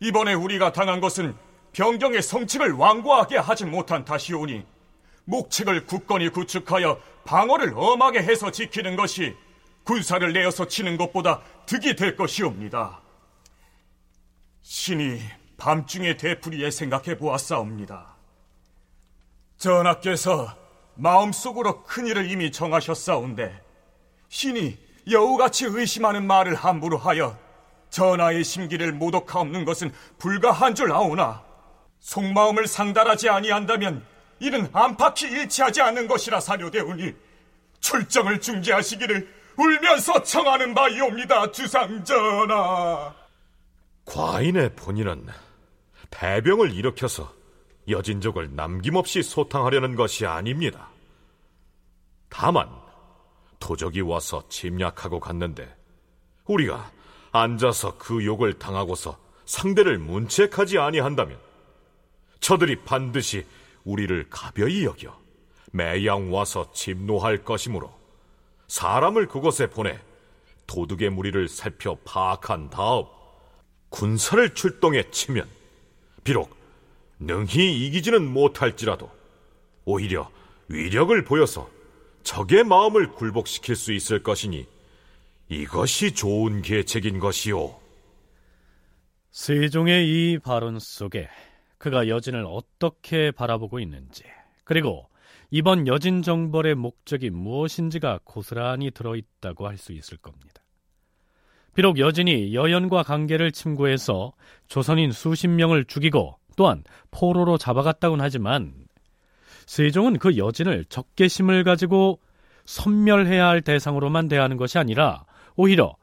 이번에 0.00 0.34
우리가 0.34 0.72
당한 0.72 1.00
것은 1.00 1.36
병경의 1.72 2.22
성칙을 2.22 2.72
완고하게 2.72 3.36
하지 3.36 3.64
못한 3.64 4.04
탓이오니 4.04 4.64
목책을 5.24 5.86
굳건히 5.86 6.30
구축하여 6.30 7.00
방어를 7.24 7.74
엄하게 7.76 8.20
해서 8.20 8.50
지키는 8.50 8.96
것이 8.96 9.36
군사를 9.84 10.32
내어서 10.32 10.66
치는 10.66 10.96
것보다 10.96 11.42
득이 11.66 11.96
될 11.96 12.16
것이옵니다. 12.16 13.00
신이 14.62 15.20
밤중에 15.56 16.16
되풀이에 16.16 16.70
생각해 16.70 17.16
보았사옵니다. 17.18 18.16
전하께서 19.58 20.54
마음속으로 20.94 21.82
큰일을 21.84 22.30
이미 22.30 22.50
정하셨사온데 22.52 23.62
신이 24.28 24.78
여우같이 25.10 25.66
의심하는 25.66 26.26
말을 26.26 26.54
함부로 26.54 26.98
하여 26.98 27.38
전하의 27.90 28.44
심기를 28.44 28.92
모독하옵는 28.92 29.64
것은 29.64 29.92
불가한 30.18 30.74
줄 30.74 30.92
아오나 30.92 31.44
속마음을 32.00 32.66
상달하지 32.66 33.28
아니한다면 33.28 34.04
이는 34.40 34.68
안팎이 34.72 35.30
일치하지 35.30 35.80
않는 35.82 36.08
것이라 36.08 36.40
사료되오니 36.40 37.14
출정을 37.80 38.40
중지하시기를 38.40 39.34
울면서 39.56 40.22
청하는 40.22 40.74
바이옵니다 40.74 41.50
주상전하 41.52 43.14
과인의 44.04 44.74
본인은 44.76 45.26
패병을 46.10 46.72
일으켜서 46.72 47.32
여진족을 47.88 48.54
남김없이 48.54 49.22
소탕하려는 49.22 49.94
것이 49.94 50.26
아닙니다. 50.26 50.88
다만 52.28 52.68
도적이 53.60 54.02
와서 54.02 54.42
침략하고 54.48 55.20
갔는데 55.20 55.74
우리가 56.44 56.90
앉아서 57.32 57.96
그 57.98 58.24
욕을 58.24 58.54
당하고서 58.58 59.18
상대를 59.44 59.98
문책하지 59.98 60.78
아니한다면 60.78 61.38
저들이 62.40 62.84
반드시 62.84 63.46
우리를 63.84 64.26
가벼이 64.30 64.84
여겨 64.84 65.16
매양 65.72 66.32
와서 66.32 66.70
침노할 66.72 67.44
것이므로 67.44 67.94
사람을 68.68 69.28
그곳에 69.28 69.68
보내 69.68 69.98
도둑의 70.66 71.10
무리를 71.10 71.48
살펴 71.48 71.96
파악한 72.04 72.70
다음 72.70 73.04
군사를 73.88 74.54
출동해 74.54 75.08
치면 75.10 75.55
비록 76.26 76.56
능히 77.20 77.86
이기지는 77.86 78.26
못할지라도 78.26 79.08
오히려 79.84 80.28
위력을 80.68 81.24
보여서 81.24 81.70
적의 82.24 82.64
마음을 82.64 83.12
굴복시킬 83.12 83.76
수 83.76 83.92
있을 83.92 84.24
것이니 84.24 84.66
이것이 85.48 86.12
좋은 86.12 86.62
계책인 86.62 87.20
것이오. 87.20 87.78
세종의 89.30 90.08
이 90.08 90.38
발언 90.40 90.80
속에 90.80 91.28
그가 91.78 92.08
여진을 92.08 92.44
어떻게 92.48 93.30
바라보고 93.30 93.78
있는지 93.78 94.24
그리고 94.64 95.08
이번 95.52 95.86
여진 95.86 96.22
정벌의 96.22 96.74
목적이 96.74 97.30
무엇인지가 97.30 98.18
고스란히 98.24 98.90
들어있다고 98.90 99.68
할 99.68 99.78
수 99.78 99.92
있을 99.92 100.16
겁니다. 100.16 100.65
비록 101.76 101.98
여진이 101.98 102.54
여연과 102.54 103.02
관계를 103.02 103.52
침구해서 103.52 104.32
조선인 104.66 105.12
수십 105.12 105.48
명을 105.48 105.84
죽이고 105.84 106.38
또한 106.56 106.82
포로로 107.10 107.58
잡아갔다곤 107.58 108.22
하지만 108.22 108.72
세종은 109.66 110.18
그 110.18 110.38
여진을 110.38 110.86
적개심을 110.86 111.64
가지고 111.64 112.18
섬멸해야 112.64 113.46
할 113.46 113.60
대상으로만 113.60 114.28
대하는 114.28 114.56
것이 114.56 114.78
아니라 114.78 115.26
오히려 115.54 115.96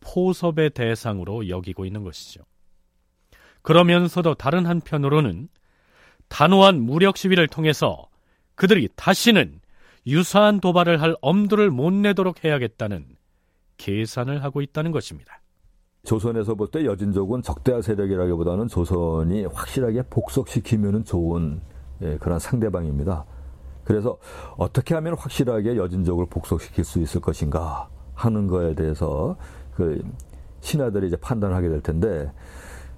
포섭의 0.00 0.70
대상으로 0.70 1.50
여기고 1.50 1.84
있는 1.84 2.04
것이죠. 2.04 2.40
그러면서도 3.60 4.34
다른 4.34 4.64
한편으로는 4.64 5.48
단호한 6.28 6.80
무력 6.80 7.18
시위를 7.18 7.48
통해서 7.48 8.08
그들이 8.54 8.88
다시는 8.96 9.60
유사한 10.06 10.60
도발을 10.60 11.02
할 11.02 11.14
엄두를 11.20 11.70
못 11.70 11.92
내도록 11.92 12.44
해야겠다는 12.44 13.17
계산을 13.78 14.42
하고 14.44 14.60
있다는 14.60 14.92
것입니다. 14.92 15.40
조선에서 16.04 16.54
볼 16.54 16.68
때 16.70 16.84
여진족은 16.84 17.42
적대화 17.42 17.82
세력이라기보다는 17.82 18.68
조선이 18.68 19.44
확실하게 19.46 20.02
복속시키면 20.10 21.04
좋은 21.04 21.60
예, 22.02 22.16
그런 22.18 22.38
상대방입니다. 22.38 23.24
그래서 23.84 24.18
어떻게 24.56 24.94
하면 24.94 25.14
확실하게 25.16 25.76
여진족을 25.76 26.26
복속시킬 26.26 26.84
수 26.84 27.00
있을 27.00 27.20
것인가 27.20 27.88
하는 28.14 28.46
거에 28.46 28.74
대해서 28.74 29.36
그 29.74 30.02
신하들이 30.60 31.08
이제 31.08 31.16
판단하게 31.16 31.68
될 31.68 31.80
텐데 31.80 32.30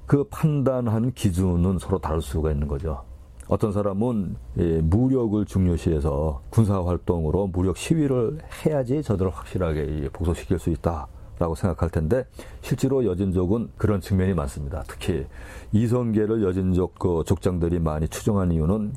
그 0.06 0.24
판단한 0.24 1.12
기준은 1.12 1.78
서로 1.78 1.98
다를 1.98 2.20
수가 2.20 2.50
있는 2.50 2.66
거죠. 2.68 3.04
어떤 3.50 3.72
사람은 3.72 4.36
예, 4.58 4.80
무력을 4.80 5.44
중요시해서 5.44 6.40
군사 6.50 6.80
활동으로 6.84 7.48
무력 7.48 7.76
시위를 7.76 8.38
해야지 8.64 9.02
저들을 9.02 9.32
확실하게 9.32 10.08
복속시킬 10.12 10.58
수 10.58 10.70
있다. 10.70 11.08
라고 11.40 11.54
생각할 11.54 11.88
텐데 11.88 12.26
실제로 12.60 13.02
여진족은 13.06 13.70
그런 13.78 14.02
측면이 14.02 14.34
많습니다. 14.34 14.84
특히 14.86 15.26
이성계를 15.72 16.42
여진족 16.42 16.98
그 16.98 17.24
족장들이 17.26 17.78
많이 17.78 18.06
추종한 18.08 18.52
이유는 18.52 18.92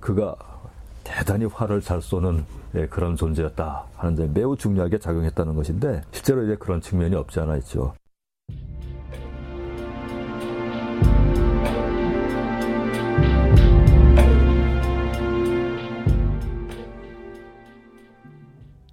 그가 0.00 0.34
대단히 1.04 1.44
활을 1.44 1.82
잘 1.82 2.00
쏘는 2.02 2.44
예, 2.74 2.86
그런 2.86 3.14
존재였다 3.14 3.84
하는 3.94 4.16
데 4.16 4.26
매우 4.26 4.56
중요하게 4.56 4.98
작용했다는 4.98 5.54
것인데 5.54 6.02
실제로 6.10 6.42
이제 6.42 6.56
그런 6.56 6.80
측면이 6.80 7.14
없지 7.14 7.38
않아 7.40 7.58
있죠. 7.58 7.92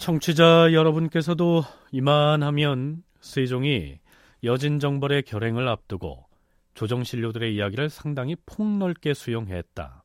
청취자 0.03 0.73
여러분께서도 0.73 1.63
이만하면 1.93 3.03
세종이 3.21 3.99
여진 4.43 4.79
정벌의 4.79 5.23
결행을 5.23 5.69
앞두고 5.69 6.25
조정신료들의 6.73 7.55
이야기를 7.55 7.89
상당히 7.89 8.35
폭넓게 8.45 9.13
수용했다. 9.13 10.03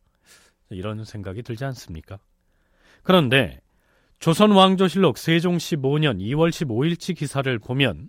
이런 0.71 1.03
생각이 1.03 1.43
들지 1.43 1.65
않습니까? 1.65 2.21
그런데 3.03 3.61
조선 4.21 4.53
왕조실록 4.53 5.19
세종 5.19 5.57
15년 5.57 6.21
2월 6.21 6.51
15일치 6.51 7.17
기사를 7.17 7.59
보면 7.59 8.09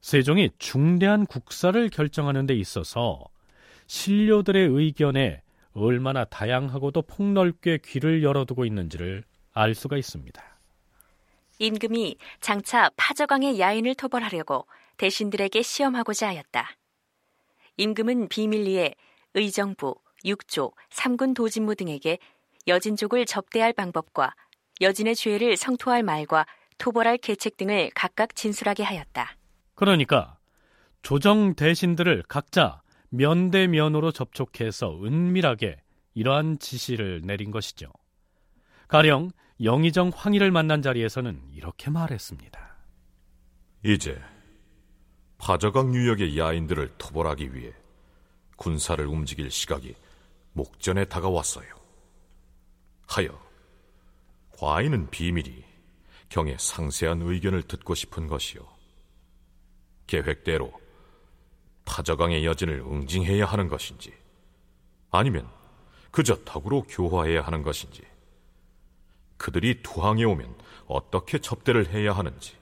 세종이 0.00 0.50
중대한 0.60 1.26
국사를 1.26 1.88
결정하는 1.88 2.46
데 2.46 2.54
있어서 2.54 3.24
신료들의 3.88 4.68
의견에 4.68 5.42
얼마나 5.72 6.24
다양하고도 6.24 7.02
폭넓게 7.02 7.80
귀를 7.84 8.22
열어두고 8.22 8.64
있는지를 8.64 9.24
알 9.52 9.74
수가 9.74 9.96
있습니다. 9.96 10.59
임금이 11.60 12.16
장차 12.40 12.90
파저강의 12.96 13.60
야인을 13.60 13.94
토벌하려고 13.94 14.66
대신들에게 14.96 15.60
시험하고자 15.60 16.28
하였다. 16.28 16.70
임금은 17.76 18.28
비밀리에 18.28 18.94
의정부, 19.34 19.94
육조, 20.24 20.72
삼군 20.88 21.34
도진무 21.34 21.74
등에게 21.76 22.18
여진족을 22.66 23.26
접대할 23.26 23.74
방법과 23.74 24.34
여진의 24.80 25.14
죄를 25.14 25.58
성토할 25.58 26.02
말과 26.02 26.46
토벌할 26.78 27.18
계책 27.18 27.58
등을 27.58 27.90
각각 27.94 28.34
진술하게 28.34 28.82
하였다. 28.82 29.36
그러니까 29.74 30.38
조정 31.02 31.54
대신들을 31.54 32.24
각자 32.26 32.80
면대면으로 33.10 34.12
접촉해서 34.12 34.98
은밀하게 35.04 35.76
이러한 36.14 36.58
지시를 36.58 37.20
내린 37.22 37.50
것이죠. 37.50 37.92
가령 38.88 39.30
영의정 39.62 40.10
황희를 40.14 40.50
만난 40.50 40.80
자리에서는 40.80 41.38
이렇게 41.52 41.90
말했습니다. 41.90 42.76
이제 43.84 44.18
파저강 45.36 45.94
유역의 45.94 46.38
야인들을 46.38 46.94
토벌하기 46.96 47.54
위해 47.54 47.72
군사를 48.56 49.04
움직일 49.06 49.50
시각이 49.50 49.94
목전에 50.52 51.04
다가왔어요. 51.04 51.68
하여 53.06 53.38
과인은 54.58 55.10
비밀이 55.10 55.64
경의 56.28 56.56
상세한 56.58 57.22
의견을 57.22 57.62
듣고 57.62 57.94
싶은 57.94 58.28
것이요. 58.28 58.60
계획대로 60.06 60.72
파저강의 61.84 62.46
여진을 62.46 62.80
응징해야 62.80 63.44
하는 63.44 63.68
것인지 63.68 64.12
아니면 65.10 65.48
그저 66.10 66.36
덕으로 66.44 66.82
교화해야 66.82 67.42
하는 67.42 67.62
것인지 67.62 68.09
그들이 69.40 69.82
투항해 69.82 70.22
오면 70.24 70.54
어떻게 70.86 71.38
접대를 71.38 71.88
해야 71.88 72.12
하는지 72.12 72.58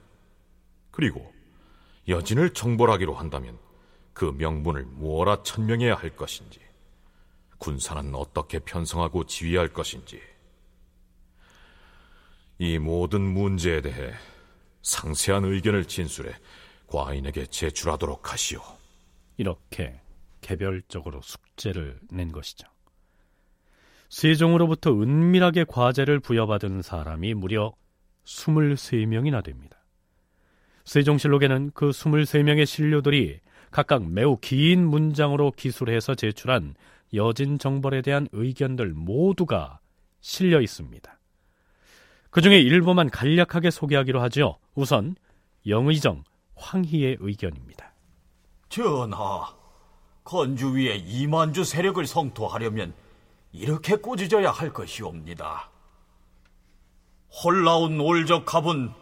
그리고 0.92 1.34
여진을 2.06 2.54
정벌하기로 2.54 3.14
한다면 3.14 3.58
그 4.12 4.26
명분을 4.26 4.84
무엇라 4.84 5.42
천명해야 5.42 5.96
할 5.96 6.14
것인지 6.14 6.60
군사는 7.58 8.14
어떻게 8.14 8.60
편성하고 8.60 9.26
지휘할 9.26 9.72
것인지 9.72 10.22
이 12.58 12.78
모든 12.78 13.22
문제에 13.22 13.80
대해 13.80 14.14
상세한 14.82 15.44
의견을 15.46 15.84
진술해 15.86 16.32
과인에게 16.86 17.46
제출하도록 17.46 18.32
하시오. 18.32 18.62
이렇게 19.36 20.00
개별적으로 20.40 21.22
숙제를 21.22 21.98
낸 22.10 22.30
것이죠. 22.30 22.68
세종으로부터 24.08 24.90
은밀하게 24.90 25.64
과제를 25.64 26.20
부여받은 26.20 26.82
사람이 26.82 27.34
무려 27.34 27.72
23명이나 28.24 29.42
됩니다. 29.42 29.78
세종실록에는 30.84 31.72
그 31.74 31.90
23명의 31.90 32.64
신료들이 32.64 33.40
각각 33.70 34.08
매우 34.08 34.38
긴 34.40 34.86
문장으로 34.86 35.52
기술해서 35.52 36.14
제출한 36.14 36.74
여진 37.14 37.58
정벌에 37.58 38.02
대한 38.02 38.28
의견들 38.32 38.94
모두가 38.94 39.80
실려 40.20 40.60
있습니다. 40.60 41.18
그 42.30 42.40
중에 42.40 42.58
일부만 42.58 43.10
간략하게 43.10 43.70
소개하기로 43.70 44.20
하죠. 44.22 44.58
우선 44.74 45.16
영의정 45.66 46.24
황희의 46.54 47.18
의견입니다. 47.20 47.92
전하, 48.68 49.54
건주 50.24 50.74
위에 50.74 50.96
이만주 50.96 51.64
세력을 51.64 52.04
성토하려면 52.06 52.92
이렇게 53.52 53.96
꾸짖어야 53.96 54.50
할 54.50 54.72
것이옵니다. 54.72 55.70
홀라운 57.42 58.00
올적합은 58.00 58.92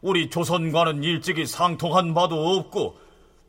우리 0.00 0.30
조선과는 0.30 1.02
일찍이 1.02 1.46
상통한 1.46 2.14
바도 2.14 2.56
없고 2.56 2.98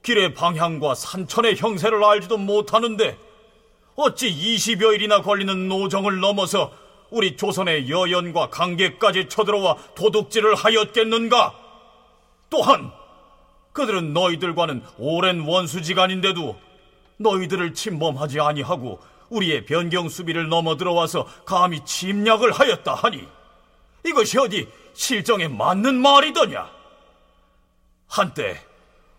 길의 0.02 0.34
방향과 0.34 0.96
산천의 0.96 1.58
형세를 1.58 2.04
알지도 2.04 2.38
못하는데 2.38 3.18
어찌 3.96 4.30
20여일이나 4.30 5.24
걸리는 5.24 5.68
노정을 5.68 6.20
넘어서 6.20 6.72
우리 7.12 7.36
조선의 7.36 7.90
여연과 7.90 8.50
관계까지 8.50 9.30
쳐들어와 9.30 9.78
도둑질을 9.96 10.56
하였겠는가? 10.56 11.54
또한 12.50 12.92
그들은 13.74 14.14
너희들과는 14.14 14.84
오랜 14.98 15.42
원수지간인데도 15.42 16.58
너희들을 17.18 17.74
침범하지 17.74 18.40
아니하고 18.40 19.00
우리의 19.30 19.66
변경 19.66 20.10
수비를 20.10 20.50
넘어 20.50 20.78
들어와서 20.78 21.26
감히 21.46 21.84
침략을 21.86 22.52
하였다 22.52 22.96
하니 22.96 23.28
이것이 24.06 24.38
어디 24.40 24.68
실정에 24.94 25.48
맞는 25.48 26.02
말이더냐? 26.02 26.70
한때 28.08 28.60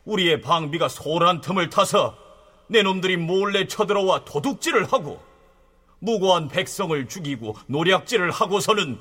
우리의 0.05 0.41
방비가 0.41 0.89
소란 0.89 1.41
틈을 1.41 1.71
타서 1.71 2.17
내 2.67 2.83
놈들이 2.83 3.17
몰래 3.17 3.67
쳐들어와 3.67 4.25
도둑질을 4.25 4.93
하고 4.93 5.23
무고한 6.01 6.49
백성을 6.49 7.09
죽이고 7.09 7.57
노략질을 7.67 8.31
하고서는 8.31 9.01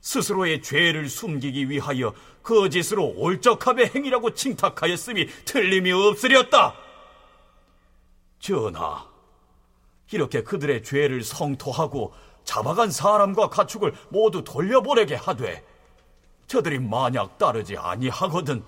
스스로의 0.00 0.62
죄를 0.62 1.08
숨기기 1.08 1.68
위하여 1.68 2.14
거짓으로 2.42 3.14
올적함의 3.16 3.90
행위라고 3.94 4.34
칭탁하였음이 4.34 5.26
틀림이 5.44 5.90
없으렸다. 5.90 6.74
전하, 8.38 9.04
이렇게 10.12 10.42
그들의 10.42 10.82
죄를 10.82 11.22
성토하고 11.22 12.12
잡아간 12.44 12.90
사람과 12.90 13.48
가축을 13.48 13.92
모두 14.08 14.44
돌려보내게 14.44 15.16
하되 15.16 15.64
저들이 16.46 16.78
만약 16.78 17.38
따르지 17.38 17.76
아니하거든 17.76 18.62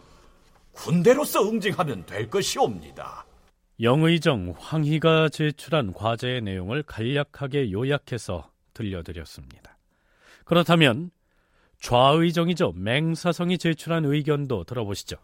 군대로서 0.72 1.48
응징하면 1.48 2.06
될 2.06 2.28
것이옵니다. 2.28 3.24
영의정 3.80 4.54
황희가 4.58 5.28
제출한 5.28 5.92
과제의 5.92 6.42
내용을 6.42 6.82
간략하게 6.82 7.70
요약해서 7.70 8.50
들려드렸습니다. 8.74 9.78
그렇다면 10.44 11.10
좌의정이죠 11.80 12.72
맹사성이 12.72 13.58
제출한 13.58 14.04
의견도 14.04 14.64
들어보시죠. 14.64 15.16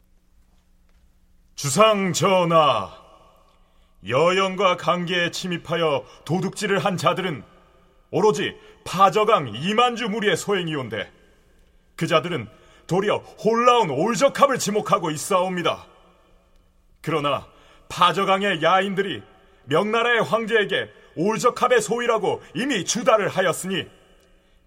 주상 1.56 2.12
전하, 2.12 2.90
여영과 4.08 4.76
관계에 4.76 5.30
침입하여 5.30 6.04
도둑질을 6.24 6.78
한 6.78 6.96
자들은 6.96 7.42
오로지 8.10 8.54
파저강 8.84 9.54
이만주 9.54 10.08
무리의 10.08 10.36
소행이온데 10.36 11.10
그 11.96 12.06
자들은 12.06 12.48
도리어 12.86 13.16
홀라운 13.16 13.90
올적합을 13.90 14.58
지목하고 14.58 15.10
있사옵니다. 15.10 15.86
그러나 17.00 17.46
파저강의 17.88 18.62
야인들이 18.62 19.22
명나라의 19.64 20.22
황제에게 20.22 20.90
올적합의 21.16 21.80
소위라고 21.80 22.42
이미 22.54 22.84
주달을 22.84 23.28
하였으니 23.28 23.86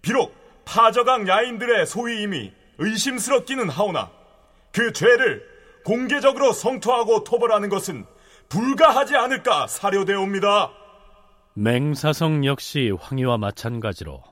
비록 0.02 0.34
파저강 0.64 1.28
야인들의 1.28 1.86
소위임이 1.86 2.52
의심스럽기는 2.78 3.68
하오나 3.68 4.10
그 4.72 4.92
죄를 4.92 5.46
공개적으로 5.84 6.52
성토하고 6.52 7.24
토벌하는 7.24 7.68
것은 7.68 8.04
불가하지 8.48 9.16
않을까 9.16 9.66
사료되옵니다. 9.66 10.70
맹사성 11.54 12.44
역시 12.44 12.92
황희와 12.98 13.36
마찬가지로 13.36 14.22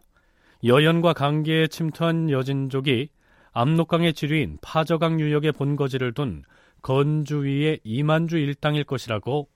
여연과 0.64 1.12
관계에 1.12 1.66
침투한 1.66 2.30
여진족이 2.30 3.10
압록강의 3.52 4.14
지류인 4.14 4.58
파저강 4.62 5.20
유역의 5.20 5.52
본거지를 5.52 6.12
둔 6.12 6.44
건주위의 6.82 7.80
이만주 7.84 8.38
일당일 8.38 8.84
것이라고 8.84 9.48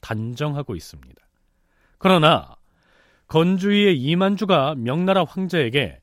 단정하고 0.00 0.74
있습니다. 0.76 1.20
그러나 1.98 2.56
건주위의 3.28 4.00
이만주가 4.00 4.74
명나라 4.76 5.24
황제에게 5.24 6.00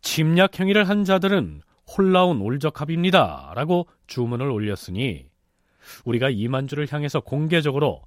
침략 0.00 0.58
행위를 0.58 0.88
한 0.88 1.04
자들은 1.04 1.60
홀라운 1.86 2.40
올적합입니다. 2.40 3.52
라고 3.54 3.86
주문을 4.06 4.50
올렸으니 4.50 5.28
우리가 6.04 6.30
이만주를 6.30 6.86
향해서 6.90 7.20
공개적으로 7.20 8.02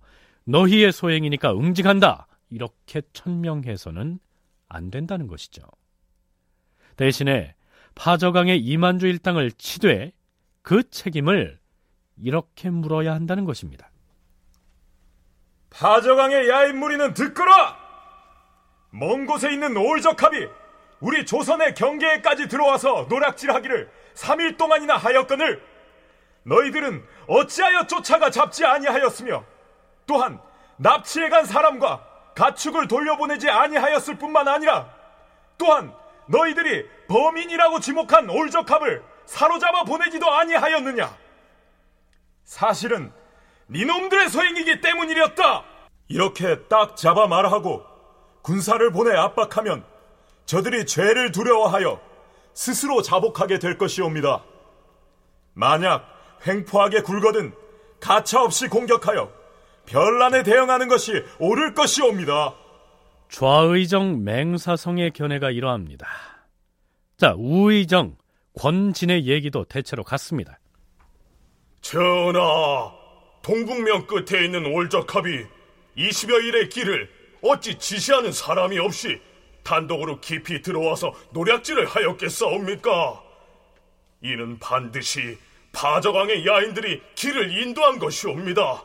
너희의 0.45 0.91
소행이니까 0.91 1.53
응징한다. 1.53 2.27
이렇게 2.49 3.01
천명해서는 3.13 4.19
안 4.67 4.91
된다는 4.91 5.27
것이죠. 5.27 5.63
대신에 6.95 7.55
파저강의 7.95 8.59
이만주 8.59 9.07
일당을 9.07 9.51
치되 9.53 10.11
그 10.61 10.89
책임을 10.89 11.59
이렇게 12.17 12.69
물어야 12.69 13.13
한다는 13.13 13.45
것입니다. 13.45 13.89
파저강의 15.69 16.49
야인 16.49 16.77
무리는 16.77 17.13
듣거라! 17.13 17.77
먼 18.91 19.25
곳에 19.25 19.51
있는 19.53 19.77
올적합이 19.77 20.47
우리 20.99 21.25
조선의 21.25 21.75
경계에까지 21.75 22.47
들어와서 22.47 23.05
노략질하기를 23.09 23.89
3일 24.15 24.57
동안이나 24.57 24.97
하였거늘 24.97 25.61
너희들은 26.43 27.05
어찌하여 27.27 27.87
쫓아가 27.87 28.29
잡지 28.29 28.65
아니하였으며 28.65 29.43
또한 30.05 30.39
납치해 30.77 31.29
간 31.29 31.45
사람과 31.45 32.05
가축을 32.35 32.87
돌려보내지 32.87 33.49
아니하였을 33.49 34.17
뿐만 34.17 34.47
아니라 34.47 34.89
또한 35.57 35.93
너희들이 36.27 36.87
범인이라고 37.07 37.79
지목한 37.79 38.29
올적합을 38.29 39.03
사로잡아 39.25 39.83
보내지도 39.83 40.31
아니하였느냐 40.31 41.15
사실은 42.45 43.11
니놈들의 43.69 44.29
소행이기 44.29 44.81
때문이었다. 44.81 45.63
이렇게 46.07 46.63
딱 46.63 46.97
잡아 46.97 47.27
말하고 47.27 47.85
군사를 48.41 48.91
보내 48.91 49.15
압박하면 49.15 49.85
저들이 50.45 50.87
죄를 50.87 51.31
두려워하여 51.31 52.01
스스로 52.55 53.03
자복하게 53.03 53.59
될 53.59 53.77
것이옵니다. 53.77 54.43
만약 55.53 56.07
횡포하게 56.45 57.01
굴거든 57.01 57.53
가차없이 57.99 58.67
공격하여 58.67 59.31
별난에 59.85 60.43
대응하는 60.43 60.87
것이 60.87 61.23
옳을 61.39 61.73
것이옵니다. 61.73 62.53
좌의정 63.29 64.23
맹사성의 64.23 65.11
견해가 65.11 65.51
이러합니다. 65.51 66.07
자, 67.17 67.35
우의정 67.37 68.15
권진의 68.57 69.27
얘기도 69.27 69.65
대체로 69.65 70.03
같습니다. 70.03 70.59
전하, 71.81 72.91
동북면 73.41 74.07
끝에 74.07 74.45
있는 74.45 74.65
올적합이 74.65 75.45
20여 75.97 76.43
일의 76.43 76.69
길을 76.69 77.09
어찌 77.41 77.77
지시하는 77.77 78.31
사람이 78.31 78.79
없이 78.79 79.19
단독으로 79.63 80.19
깊이 80.19 80.61
들어와서 80.61 81.13
노략질을 81.31 81.85
하였겠사옵니까? 81.85 83.23
이는 84.21 84.59
반드시 84.59 85.37
파저강의 85.71 86.45
야인들이 86.45 87.01
길을 87.15 87.57
인도한 87.57 87.99
것이옵니다. 87.99 88.83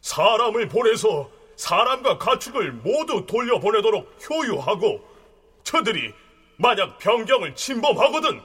사람을 0.00 0.68
보내서 0.68 1.30
사람과 1.56 2.18
가축을 2.18 2.72
모두 2.72 3.24
돌려보내도록 3.26 4.16
효유하고 4.28 5.00
저들이 5.64 6.12
만약 6.58 6.98
변경을 6.98 7.54
침범하거든 7.54 8.40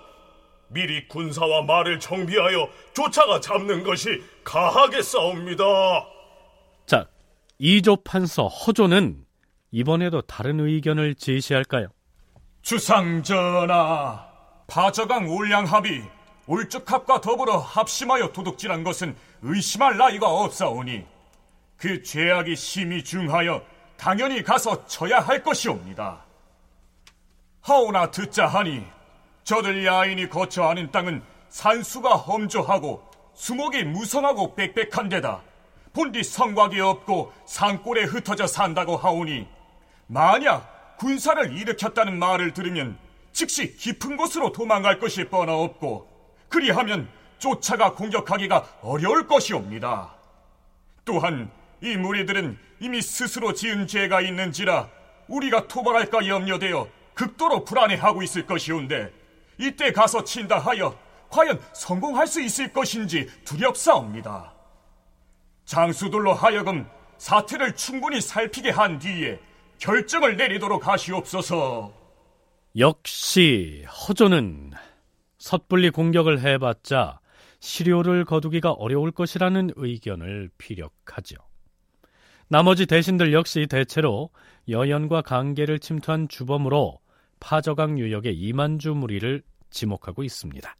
미리 0.70 1.08
군사와 1.08 1.64
말을 1.64 2.00
정비하여 2.00 2.70
쫓아가 2.94 3.40
잡는 3.40 3.84
것이 3.84 4.24
가하게 4.44 5.02
싸웁니다. 5.02 5.64
자, 6.86 7.08
이조 7.60 7.98
판서 8.04 8.48
허조는 8.48 9.26
이번에도 9.72 10.22
다른 10.22 10.60
의견을 10.60 11.16
제시할까요? 11.16 11.88
주상전하, 12.62 14.26
파저강 14.68 15.30
올량합이 15.30 16.02
올적합과 16.52 17.22
더불어 17.22 17.60
합심하여 17.60 18.34
도둑질한 18.34 18.84
것은 18.84 19.16
의심할 19.42 19.98
나이가 19.98 20.28
없사오니 20.28 21.06
그 21.78 22.04
죄악이 22.04 22.58
심히 22.58 23.02
중하여 23.06 23.64
당연히 23.96 24.44
가서 24.44 24.86
쳐야 24.86 25.22
할 25.22 25.44
것이옵니다. 25.44 26.26
하오나 27.62 28.12
듣자 28.12 28.48
하니 28.48 28.84
저들 29.46 29.86
야인이 29.86 30.30
거처 30.30 30.68
하는 30.68 30.92
땅은 30.92 31.24
산수가 31.48 32.16
험조하고 32.16 33.02
수목이 33.34 33.86
무성하고 33.86 34.56
빽빽한 34.56 35.08
데다 35.08 35.42
본디 35.94 36.22
성곽이 36.22 36.82
없고 36.82 37.32
산골에 37.46 38.04
흩어져 38.04 38.46
산다고 38.46 38.98
하오니 38.98 39.48
만약 40.08 40.98
군사를 40.98 41.58
일으켰다는 41.58 42.20
말을 42.20 42.54
들으면 42.54 42.98
즉시 43.32 43.78
깊은 43.78 44.18
곳으로 44.18 44.52
도망갈 44.52 45.00
것이 45.00 45.30
뻔하 45.30 45.56
없고 45.56 46.11
그리하면 46.52 47.10
쫓아가 47.40 47.94
공격하기가 47.94 48.80
어려울 48.82 49.28
것이옵니다. 49.28 50.14
또한 51.04 51.50
이 51.82 51.98
무리들은 51.98 52.60
이미 52.80 53.02
스스로 53.02 53.54
지은 53.54 53.88
죄가 53.88 54.22
있는지라 54.22 54.88
우리가 55.28 55.68
토벌할까 55.68 56.28
염려되어 56.28 56.88
극도로 57.16 57.66
불안해하고 57.66 58.22
있을 58.22 58.46
것이온데 58.46 59.12
이때 59.58 59.92
가서 59.92 60.24
친다 60.24 60.60
하여 60.60 60.96
과연 61.30 61.60
성공할 61.74 62.28
수 62.28 62.42
있을 62.42 62.72
것인지 62.72 63.28
두렵사옵니다. 63.46 64.54
장수들로 65.66 66.34
하여금 66.34 66.88
사태를 67.18 67.76
충분히 67.76 68.20
살피게 68.20 68.72
한 68.72 69.00
뒤에 69.00 69.40
결정을 69.80 70.36
내리도록 70.36 70.88
하시옵소서. 70.88 71.94
역시 72.78 73.86
허조는 74.08 74.74
섣불리 75.42 75.90
공격을 75.90 76.42
해봤자 76.42 77.20
시료를 77.60 78.26
거두기가 78.26 78.74
어려울 78.74 79.12
것이라는 79.12 79.72
의견을 79.76 80.52
피력하죠. 80.60 81.36
나머지 82.48 82.86
대신들 82.86 83.34
역시 83.34 83.66
대체로 83.68 84.30
여연과 84.70 85.24
관계를 85.24 85.80
침투한 85.80 86.28
주범으로 86.28 87.00
파저강 87.40 87.98
유역의 87.98 88.38
이만주 88.38 88.94
무리를 88.94 89.42
지목하고 89.72 90.24
있습니다. 90.24 90.76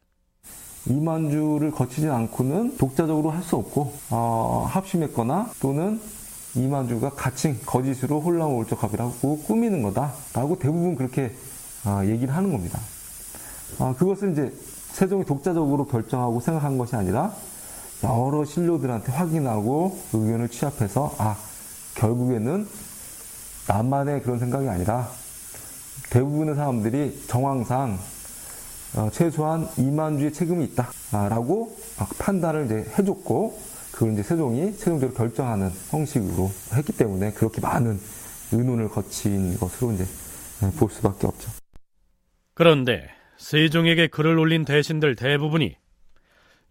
이만주를 0.88 1.72
거치지 1.72 2.08
않고는 2.08 2.78
독자적으로 2.78 3.32
할 3.32 3.42
수 3.42 3.56
없고 3.56 3.92
어, 4.12 4.68
합심했거나 4.70 5.54
또는 5.60 6.00
이만주가 6.56 7.10
가칭 7.12 7.58
거짓으로 7.66 8.20
홀라운 8.20 8.54
올적합이라고 8.58 9.40
꾸미는 9.40 9.82
거다라고 9.82 10.60
대부분 10.60 10.96
그렇게 10.96 11.32
어, 11.84 12.06
얘기를 12.06 12.36
하는 12.36 12.52
겁니다. 12.52 12.80
어, 13.80 13.96
그것을 13.98 14.32
이제 14.32 14.54
세종이 14.92 15.26
독자적으로 15.26 15.86
결정하고 15.86 16.40
생각한 16.40 16.78
것이 16.78 16.96
아니라 16.96 17.34
여러 18.04 18.44
신료들한테 18.46 19.12
확인하고 19.12 19.98
의견을 20.14 20.50
취합해서 20.50 21.16
아 21.18 21.38
결국에는 21.96 22.68
나만의 23.68 24.24
그런 24.24 24.40
생각이 24.40 24.68
아니라 24.68 25.10
대부분의 26.10 26.56
사람들이 26.56 27.24
정황상 27.28 27.98
어, 28.98 29.10
최소한 29.12 29.68
2만 29.78 30.20
주의 30.20 30.34
책임이 30.34 30.66
있다라고 30.66 31.78
판단을 32.20 32.66
이제 32.66 32.92
해줬고 32.98 33.58
그걸 33.92 34.14
이제 34.14 34.24
세종이 34.24 34.72
세종대로 34.74 35.14
결정하는 35.14 35.72
형식으로 35.90 36.52
했기 36.74 36.92
때문에 36.92 37.32
그렇게 37.32 37.62
많은 37.62 38.00
의논을 38.52 38.90
거친 38.90 39.58
것으로 39.58 39.94
이제 39.94 40.06
볼 40.78 40.90
수밖에 40.90 41.28
없죠. 41.28 41.50
그런데 42.54 43.08
세종에게 43.42 44.06
글을 44.08 44.38
올린 44.38 44.66
대신들 44.66 45.16
대부분이 45.16 45.76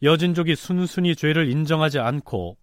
여진족이 0.04 0.54
순순히 0.54 1.16
죄를 1.16 1.50
인정하지 1.50 1.98
않고 1.98 2.56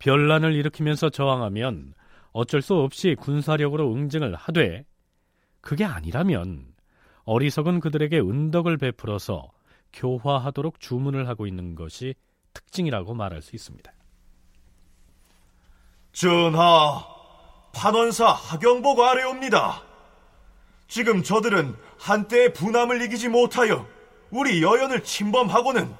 변란을 0.00 0.52
일으키면서 0.54 1.10
저항하면 1.10 1.94
어쩔 2.32 2.60
수 2.60 2.74
없이 2.74 3.14
군사력으로 3.18 3.94
응징을 3.94 4.34
하되 4.34 4.84
그게 5.60 5.84
아니라면 5.84 6.66
어리석은 7.22 7.78
그들에게 7.78 8.18
은덕을 8.18 8.78
베풀어서 8.78 9.52
교화하도록 9.92 10.80
주문을 10.80 11.28
하고 11.28 11.46
있는 11.46 11.76
것이 11.76 12.16
특징이라고 12.54 13.14
말할 13.14 13.42
수 13.42 13.54
있습니다. 13.54 13.92
전하, 16.10 17.06
판원사 17.72 18.26
하경복 18.26 18.98
아래옵니다. 18.98 19.84
지금 20.88 21.22
저들은 21.22 21.74
한때의 22.02 22.52
분함을 22.52 23.00
이기지 23.02 23.28
못하여 23.28 23.86
우리 24.30 24.60
여연을 24.60 25.04
침범하고는 25.04 25.94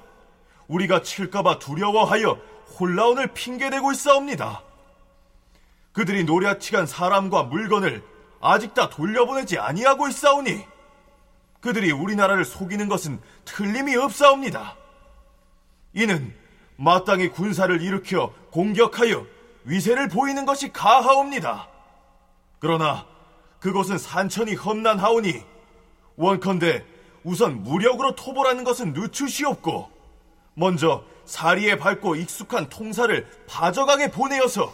우리가 0.67 1.01
칠까봐 1.01 1.59
두려워하여 1.59 2.41
혼라운을 2.77 3.27
핑계대고 3.27 3.93
있사옵니다. 3.93 4.63
그들이 5.93 6.25
노략치간 6.25 6.87
사람과 6.87 7.43
물건을 7.43 8.03
아직 8.41 8.73
다 8.73 8.89
돌려보내지 8.89 9.57
아니하고 9.59 10.09
있사오니 10.09 10.65
그들이 11.61 11.93
우리나라를 11.93 12.43
속이는 12.43 12.89
것은 12.89 13.21
틀림이 13.45 13.95
없사옵니다. 13.95 14.75
이는 15.93 16.35
마땅히 16.75 17.29
군사를 17.29 17.81
일으켜 17.81 18.33
공격하여 18.51 19.25
위세를 19.63 20.09
보이는 20.09 20.45
것이 20.45 20.73
가하옵니다. 20.73 21.69
그러나 22.59 23.05
그곳은 23.61 23.97
산천이 23.97 24.55
험난하오니 24.55 25.52
원컨대 26.15 26.85
우선 27.23 27.63
무력으로 27.63 28.15
토벌하는 28.15 28.63
것은 28.63 28.93
늦추시옵고 28.93 29.91
먼저 30.55 31.03
사리에 31.25 31.77
밟고 31.77 32.15
익숙한 32.15 32.69
통사를 32.69 33.27
바저강에 33.47 34.11
보내어서 34.11 34.73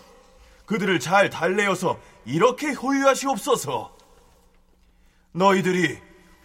그들을 0.65 0.99
잘 0.99 1.29
달래어서 1.29 1.99
이렇게 2.25 2.71
호유하시옵소서. 2.71 3.95
너희들이 5.31 5.97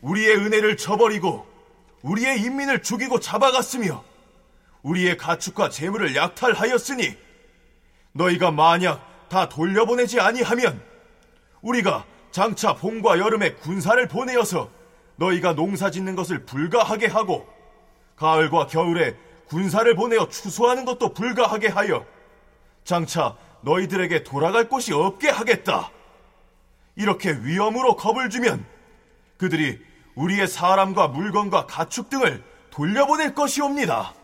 우리의 0.02 0.36
은혜를 0.36 0.76
저버리고 0.76 1.46
우리의 2.02 2.40
인민을 2.42 2.82
죽이고 2.82 3.20
잡아갔으며 3.20 4.04
우리의 4.82 5.16
가축과 5.16 5.70
재물을 5.70 6.14
약탈하였으니 6.14 7.16
너희가 8.12 8.50
만약 8.50 9.28
다 9.28 9.48
돌려보내지 9.48 10.20
아니하면 10.20 10.82
우리가 11.62 12.04
장차 12.30 12.74
봄과 12.74 13.18
여름에 13.18 13.54
군사를 13.54 14.06
보내어서 14.08 14.70
너희가 15.16 15.54
농사 15.54 15.90
짓는 15.90 16.16
것을 16.16 16.44
불가하게 16.44 17.06
하고 17.06 17.46
가을과 18.16 18.66
겨울에 18.66 19.16
군사를 19.46 19.94
보내어 19.94 20.28
추수하는 20.28 20.84
것도 20.84 21.12
불가하게 21.12 21.68
하여 21.68 22.04
장차 22.84 23.36
너희들에게 23.62 24.24
돌아갈 24.24 24.68
곳이 24.68 24.92
없게 24.92 25.28
하겠다. 25.28 25.90
이렇게 26.96 27.32
위험으로 27.42 27.96
겁을 27.96 28.30
주면 28.30 28.64
그들이 29.36 29.80
우리의 30.14 30.46
사람과 30.46 31.08
물건과 31.08 31.66
가축 31.66 32.08
등을 32.08 32.42
돌려보낼 32.70 33.34
것이옵니다. 33.34 34.14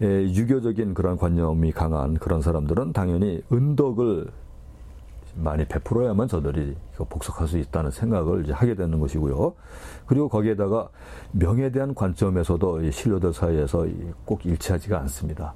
유교적인 0.00 0.94
그런 0.94 1.16
관념이 1.16 1.72
강한 1.72 2.14
그런 2.14 2.40
사람들은 2.40 2.92
당연히 2.92 3.42
은덕을 3.52 4.32
많이 5.34 5.64
베풀어야만 5.64 6.28
저들이 6.28 6.76
복속할 6.96 7.48
수 7.48 7.58
있다는 7.58 7.90
생각을 7.90 8.44
이제 8.44 8.52
하게 8.52 8.74
되는 8.74 8.98
것이고요. 8.98 9.54
그리고 10.06 10.28
거기에다가 10.28 10.88
명에 11.32 11.70
대한 11.70 11.94
관점에서도 11.94 12.90
신료들 12.90 13.32
사이에서 13.32 13.86
꼭 14.24 14.44
일치하지가 14.44 14.98
않습니다. 15.00 15.54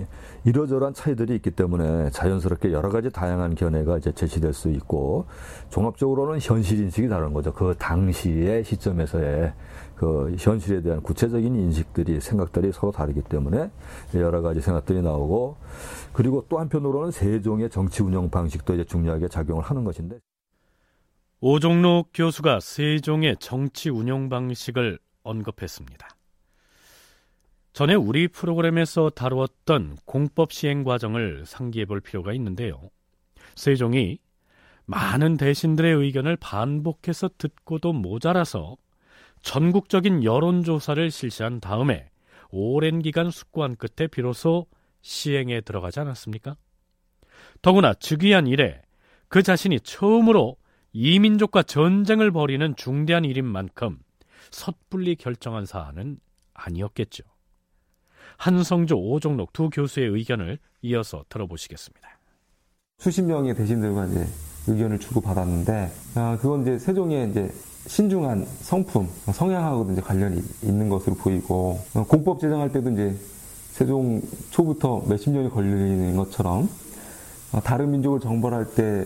예, 0.00 0.06
이러저러한 0.44 0.94
차이들이 0.94 1.36
있기 1.36 1.52
때문에 1.52 2.10
자연스럽게 2.10 2.72
여러 2.72 2.90
가지 2.90 3.10
다양한 3.10 3.54
견해가 3.54 3.98
이제 3.98 4.12
제시될 4.12 4.52
수 4.52 4.68
있고 4.70 5.26
종합적으로는 5.70 6.40
현실 6.40 6.80
인식이 6.80 7.08
다른 7.08 7.32
거죠. 7.32 7.52
그 7.52 7.74
당시의 7.78 8.64
시점에서의 8.64 9.52
그 9.96 10.34
현실에 10.38 10.82
대한 10.82 11.00
구체적인 11.00 11.54
인식들이 11.54 12.20
생각들이 12.20 12.72
서로 12.72 12.92
다르기 12.92 13.22
때문에 13.22 13.70
여러 14.14 14.42
가지 14.42 14.60
생각들이 14.60 15.02
나오고 15.02 15.56
그리고 16.12 16.44
또 16.48 16.58
한편으로는 16.58 17.10
세종의 17.10 17.70
정치 17.70 18.02
운영 18.02 18.28
방식도 18.30 18.74
이제 18.74 18.84
중요하게 18.84 19.28
작용을 19.28 19.62
하는 19.62 19.84
것인데 19.84 20.18
오종록 21.40 22.10
교수가 22.14 22.60
세종의 22.60 23.36
정치 23.38 23.90
운영 23.90 24.28
방식을 24.28 24.98
언급했습니다. 25.22 26.08
전에 27.72 27.94
우리 27.94 28.28
프로그램에서 28.28 29.10
다루었던 29.10 29.98
공법 30.04 30.52
시행 30.52 30.84
과정을 30.84 31.44
상기해 31.44 31.86
볼 31.86 32.00
필요가 32.00 32.32
있는데요. 32.32 32.80
세종이 33.56 34.18
많은 34.86 35.36
대신들의 35.36 35.92
의견을 35.94 36.36
반복해서 36.36 37.30
듣고도 37.36 37.92
모자라서 37.92 38.76
전국적인 39.44 40.24
여론조사를 40.24 41.10
실시한 41.10 41.60
다음에 41.60 42.08
오랜 42.50 43.00
기간 43.00 43.30
숙고한 43.30 43.76
끝에 43.76 44.08
비로소 44.08 44.66
시행에 45.02 45.60
들어가지 45.60 46.00
않았습니까? 46.00 46.56
더구나 47.60 47.94
즉위한 47.94 48.46
이래 48.46 48.80
그 49.28 49.42
자신이 49.42 49.80
처음으로 49.80 50.56
이민족과 50.92 51.62
전쟁을 51.62 52.30
벌이는 52.30 52.74
중대한 52.76 53.24
일인 53.24 53.44
만큼 53.44 53.98
섣불리 54.50 55.16
결정한 55.16 55.66
사안은 55.66 56.18
아니었겠죠. 56.54 57.24
한성조, 58.38 58.96
오종록 58.96 59.52
두 59.52 59.68
교수의 59.68 60.08
의견을 60.08 60.58
이어서 60.82 61.24
들어보시겠습니다. 61.28 62.08
수십 62.98 63.22
명의 63.22 63.54
대신들과 63.54 64.06
이제 64.06 64.26
의견을 64.68 64.98
주고 64.98 65.20
받았는데, 65.20 65.90
아, 66.14 66.38
그건 66.40 66.62
이제 66.62 66.78
세종의 66.78 67.30
이제 67.30 67.50
신중한 67.86 68.46
성품, 68.62 69.08
성향하고도 69.32 69.92
이제 69.92 70.00
관련이 70.00 70.42
있는 70.62 70.88
것으로 70.88 71.16
보이고, 71.16 71.80
어, 71.94 72.04
공법 72.08 72.40
제정할 72.40 72.72
때도 72.72 72.90
이제 72.90 73.14
세종 73.72 74.22
초부터 74.50 75.04
몇십 75.08 75.32
년이 75.32 75.50
걸리는 75.50 76.16
것처럼, 76.16 76.68
어, 77.52 77.60
다른 77.62 77.90
민족을 77.90 78.20
정벌할 78.20 78.74
때 78.74 79.04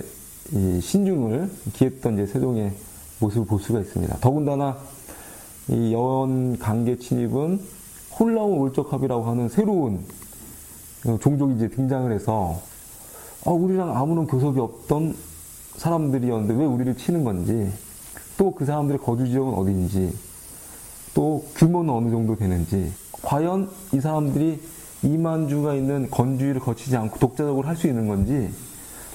이 0.52 0.80
신중을 0.80 1.50
기했던 1.74 2.14
이제 2.14 2.26
세종의 2.26 2.72
모습을 3.20 3.46
볼 3.46 3.60
수가 3.60 3.80
있습니다. 3.80 4.16
더군다나 4.20 4.78
이 5.68 5.92
여원 5.92 6.58
강계 6.58 6.96
침입은 6.96 7.60
홀라운 8.18 8.58
올적합이라고 8.58 9.24
하는 9.24 9.50
새로운 9.50 10.00
종족이 11.20 11.56
이제 11.56 11.68
등장을 11.68 12.10
해서 12.12 12.60
아, 13.44 13.50
우리랑 13.50 13.94
아무런 13.94 14.26
교섭이 14.26 14.58
없던 14.58 15.14
사람들이었는데 15.76 16.54
왜 16.54 16.64
우리를 16.64 16.96
치는 16.96 17.24
건지 17.24 17.70
또 18.38 18.54
그 18.54 18.64
사람들의 18.64 19.00
거주 19.00 19.26
지역은 19.28 19.52
어디인지 19.52 20.16
또 21.14 21.44
규모는 21.56 21.92
어느 21.92 22.10
정도 22.10 22.36
되는지 22.36 22.92
과연 23.22 23.68
이 23.92 24.00
사람들이 24.00 24.60
이만주가 25.02 25.74
있는 25.74 26.08
건주위를 26.10 26.60
거치지 26.60 26.96
않고 26.96 27.18
독자적으로 27.18 27.66
할 27.66 27.76
수 27.76 27.86
있는 27.88 28.08
건지 28.08 28.50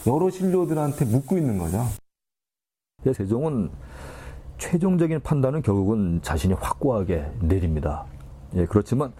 여러 0.06 0.30
신료들한테 0.30 1.06
묻고 1.06 1.38
있는 1.38 1.58
거죠. 1.58 1.86
세종은 3.04 3.70
최종적인 4.58 5.22
판단은 5.22 5.62
결국은 5.62 6.20
자신이 6.22 6.54
확고하게 6.54 7.26
내립니다. 7.42 8.06
예, 8.56 8.66
그렇지만 8.66 9.12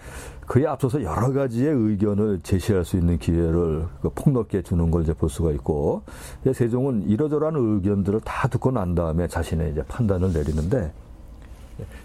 그에 0.48 0.66
앞서서 0.66 1.04
여러 1.04 1.32
가지의 1.32 1.74
의견을 1.74 2.42
제시할 2.44 2.84
수 2.86 2.98
있는 2.98 3.18
기회를 3.18 3.86
그 4.02 4.10
폭넓게 4.10 4.62
주는 4.62 4.92
걸 4.92 5.04
이제 5.04 5.14
볼 5.14 5.30
수가 5.30 5.52
있고 5.52 6.04
세종은 6.52 7.04
이러저러한 7.10 7.56
의견들을 7.56 8.22
다 8.22 8.48
듣고 8.48 8.72
난 8.72 8.96
다음에 8.96 9.28
자신의 9.28 9.72
이제 9.72 9.84
판단을 9.84 10.34
내리는데 10.34 10.92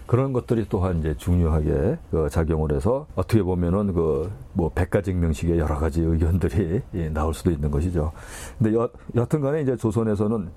그런 0.07 0.33
것들이 0.33 0.65
또한 0.69 0.99
이제 0.99 1.15
중요하게 1.15 1.97
그 2.09 2.27
작용을 2.31 2.73
해서 2.73 3.05
어떻게 3.15 3.43
보면은 3.43 3.93
그 3.93 4.29
뭐 4.53 4.69
백가증명식의 4.75 5.57
여러 5.57 5.77
가지 5.77 6.01
의견들이 6.01 6.81
예, 6.95 7.09
나올 7.09 7.33
수도 7.33 7.49
있는 7.51 7.71
것이죠. 7.71 8.11
근데 8.57 8.75
여, 8.75 8.89
여튼간에 9.15 9.61
이제 9.61 9.77
조선에서는 9.77 10.49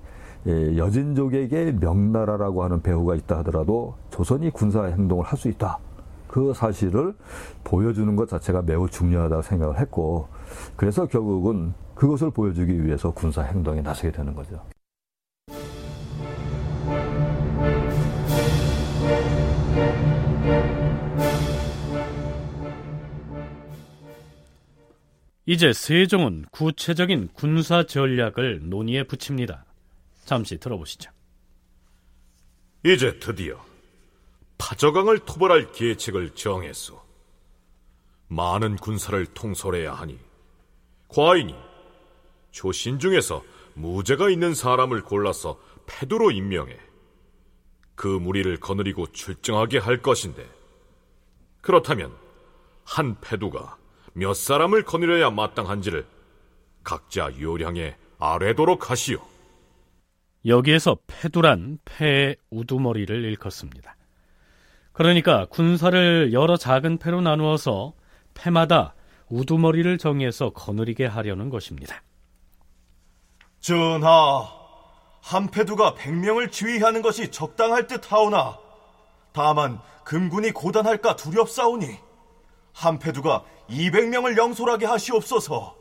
예, 0.47 0.77
여진족에게 0.77 1.73
명나라라고 1.79 2.63
하는 2.63 2.81
배후가 2.81 3.15
있다 3.15 3.37
하더라도 3.39 3.95
조선이 4.11 4.49
군사 4.49 4.83
행동을 4.83 5.23
할 5.23 5.37
수 5.37 5.47
있다. 5.47 5.79
그 6.33 6.51
사실을 6.51 7.13
보여주는 7.63 8.15
것 8.15 8.27
자체가 8.27 8.63
매우 8.63 8.89
중요하다고 8.89 9.43
생각을 9.43 9.79
했고 9.79 10.29
그래서 10.75 11.05
결국은 11.05 11.75
그것을 11.93 12.31
보여주기 12.31 12.83
위해서 12.83 13.11
군사 13.11 13.43
행동에 13.43 13.81
나서게 13.83 14.11
되는 14.11 14.33
거죠. 14.33 14.65
이제 25.45 25.71
세종은 25.71 26.45
구체적인 26.49 27.29
군사 27.33 27.85
전략을 27.85 28.69
논의에 28.69 29.03
붙입니다. 29.03 29.65
잠시 30.25 30.57
들어보시죠. 30.57 31.11
이제 32.83 33.19
드디어 33.19 33.72
파저강을 34.57 35.19
토벌할 35.19 35.71
계책을 35.71 36.31
정했소. 36.35 37.01
많은 38.27 38.77
군사를 38.77 39.25
통솔해야 39.27 39.93
하니 39.93 40.19
과인이 41.07 41.55
조신 42.51 42.99
중에서 42.99 43.43
무죄가 43.75 44.29
있는 44.29 44.53
사람을 44.53 45.03
골라서 45.03 45.59
패두로 45.85 46.31
임명해 46.31 46.77
그 47.95 48.07
무리를 48.07 48.59
거느리고 48.59 49.07
출정하게 49.11 49.77
할 49.77 50.01
것인데 50.01 50.49
그렇다면 51.61 52.15
한 52.83 53.19
패두가 53.21 53.77
몇 54.13 54.33
사람을 54.33 54.83
거느려야 54.83 55.29
마땅한지를 55.29 56.05
각자 56.83 57.31
요량에 57.39 57.95
아뢰도록 58.19 58.89
하시오. 58.91 59.19
여기에서 60.45 60.97
패두란 61.07 61.79
패의 61.85 62.35
우두머리를 62.49 63.23
일컫습니다. 63.23 63.95
그러니까 64.93 65.45
군사를 65.49 66.31
여러 66.33 66.55
작은 66.55 66.99
패로 66.99 67.21
나누어서 67.21 67.93
패마다 68.35 68.93
우두머리를 69.27 69.97
정해서 69.97 70.51
거느리게 70.51 71.05
하려는 71.05 71.49
것입니다. 71.49 72.03
전하, 73.59 74.47
한 75.21 75.47
패두가 75.49 75.95
백명을 75.95 76.51
지휘하는 76.51 77.01
것이 77.01 77.31
적당할 77.31 77.87
듯 77.87 78.11
하오나 78.11 78.59
다만 79.31 79.79
금군이 80.03 80.51
고단할까 80.51 81.15
두렵사오니 81.15 81.87
한 82.73 82.99
패두가 82.99 83.43
200명을 83.69 84.37
영솔하게 84.37 84.85
하시옵소서. 84.85 85.75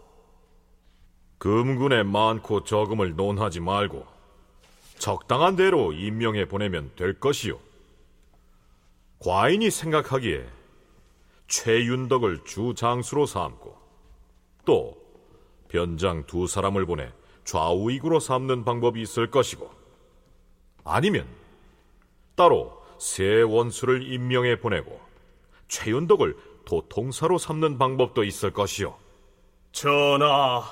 금군의 1.39 2.05
많고 2.05 2.64
적음을 2.64 3.16
논하지 3.16 3.61
말고 3.61 4.07
적당한 4.97 5.57
대로 5.57 5.93
임명해 5.93 6.47
보내면 6.47 6.93
될 6.97 7.18
것이요. 7.18 7.59
과인이 9.23 9.70
생각하기에 9.70 10.45
최윤덕을 11.47 12.43
주 12.45 12.75
장수로 12.75 13.25
삼고 13.27 13.77
또 14.64 14.97
변장 15.68 16.27
두 16.27 16.49
사람을 16.49 16.87
보내 16.87 17.09
좌우익으로 17.45 18.18
삼는 18.18 18.64
방법이 18.64 19.01
있을 19.01 19.31
것이고 19.31 19.70
아니면 20.83 21.29
따로 22.35 22.83
세 22.99 23.43
원수를 23.43 24.12
임명해 24.12 24.59
보내고 24.59 25.01
최윤덕을 25.68 26.37
도통사로 26.64 27.39
삼는 27.39 27.79
방법도 27.79 28.25
있을 28.25 28.53
것이요. 28.53 28.97
전하, 29.70 30.62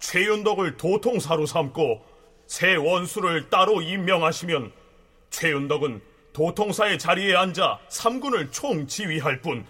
최윤덕을 0.00 0.78
도통사로 0.78 1.44
삼고 1.44 2.02
새 2.46 2.74
원수를 2.74 3.50
따로 3.50 3.82
임명하시면 3.82 4.72
최윤덕은 5.28 6.07
도통사의 6.32 6.98
자리에 6.98 7.34
앉아 7.34 7.80
삼군을 7.88 8.50
총지휘할 8.50 9.40
뿐 9.40 9.64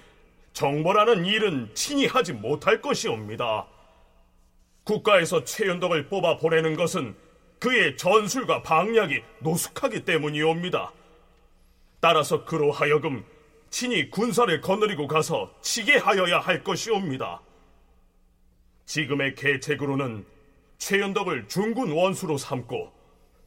정벌하는 0.52 1.24
일은 1.24 1.70
친히 1.74 2.06
하지 2.06 2.32
못할 2.32 2.80
것이옵니다. 2.80 3.66
국가에서 4.84 5.44
최윤덕을 5.44 6.08
뽑아 6.08 6.38
보내는 6.38 6.76
것은 6.76 7.14
그의 7.58 7.96
전술과 7.96 8.62
방략이 8.62 9.22
노숙하기 9.40 10.04
때문이옵니다. 10.04 10.92
따라서 12.00 12.44
그로 12.44 12.70
하여금 12.70 13.24
친히 13.70 14.10
군사를 14.10 14.60
거느리고 14.60 15.06
가서 15.06 15.52
치게 15.60 15.98
하여야 15.98 16.38
할 16.38 16.64
것이옵니다. 16.64 17.40
지금의 18.86 19.34
계책으로는 19.34 20.24
최연덕을 20.78 21.48
중군 21.48 21.92
원수로 21.92 22.38
삼고 22.38 22.92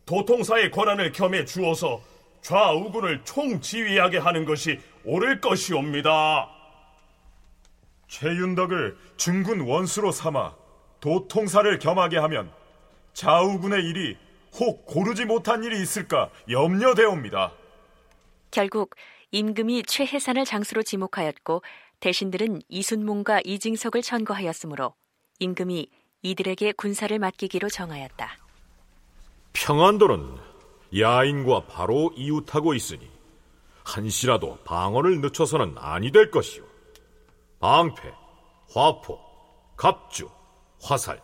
도통사의 0.05 0.72
권한을 0.72 1.12
겸해 1.12 1.45
주어서 1.45 2.01
좌우군을 2.42 3.24
총지휘하게 3.24 4.18
하는 4.18 4.46
것이 4.46 4.80
옳을 5.04 5.42
것이옵니다. 5.42 6.50
최윤덕을 8.08 8.98
중군 9.16 9.62
원수로 9.62 10.12
삼아 10.12 10.56
도통사를 11.00 11.80
겸하게 11.80 12.18
하면 12.18 12.52
좌우군의 13.14 13.84
일이 13.86 14.18
혹 14.60 14.86
고르지 14.86 15.26
못한 15.26 15.64
일이 15.64 15.82
있을까 15.82 16.30
염려되옵니다. 16.50 17.54
결국 18.52 18.96
임금이 19.32 19.84
최해산을 19.84 20.44
장수로 20.44 20.84
지목하였고 20.84 21.64
대신들은 22.02 22.62
이순몽과 22.68 23.42
이징석을 23.46 24.02
천거하였으므로 24.02 24.94
임금이 25.39 25.89
이들에게 26.24 26.74
군사를 26.74 27.18
맡기기로 27.18 27.70
정하였다. 27.70 28.38
평안도는 29.54 30.51
야인과 30.98 31.66
바로 31.68 32.12
이웃하고 32.16 32.74
있으니 32.74 33.10
한시라도 33.84 34.60
방언을 34.64 35.22
늦춰서는 35.22 35.76
아니 35.78 36.12
될 36.12 36.32
것이오. 36.32 36.64
방패, 37.60 38.12
화포, 38.74 39.20
갑주, 39.76 40.30
화살, 40.82 41.22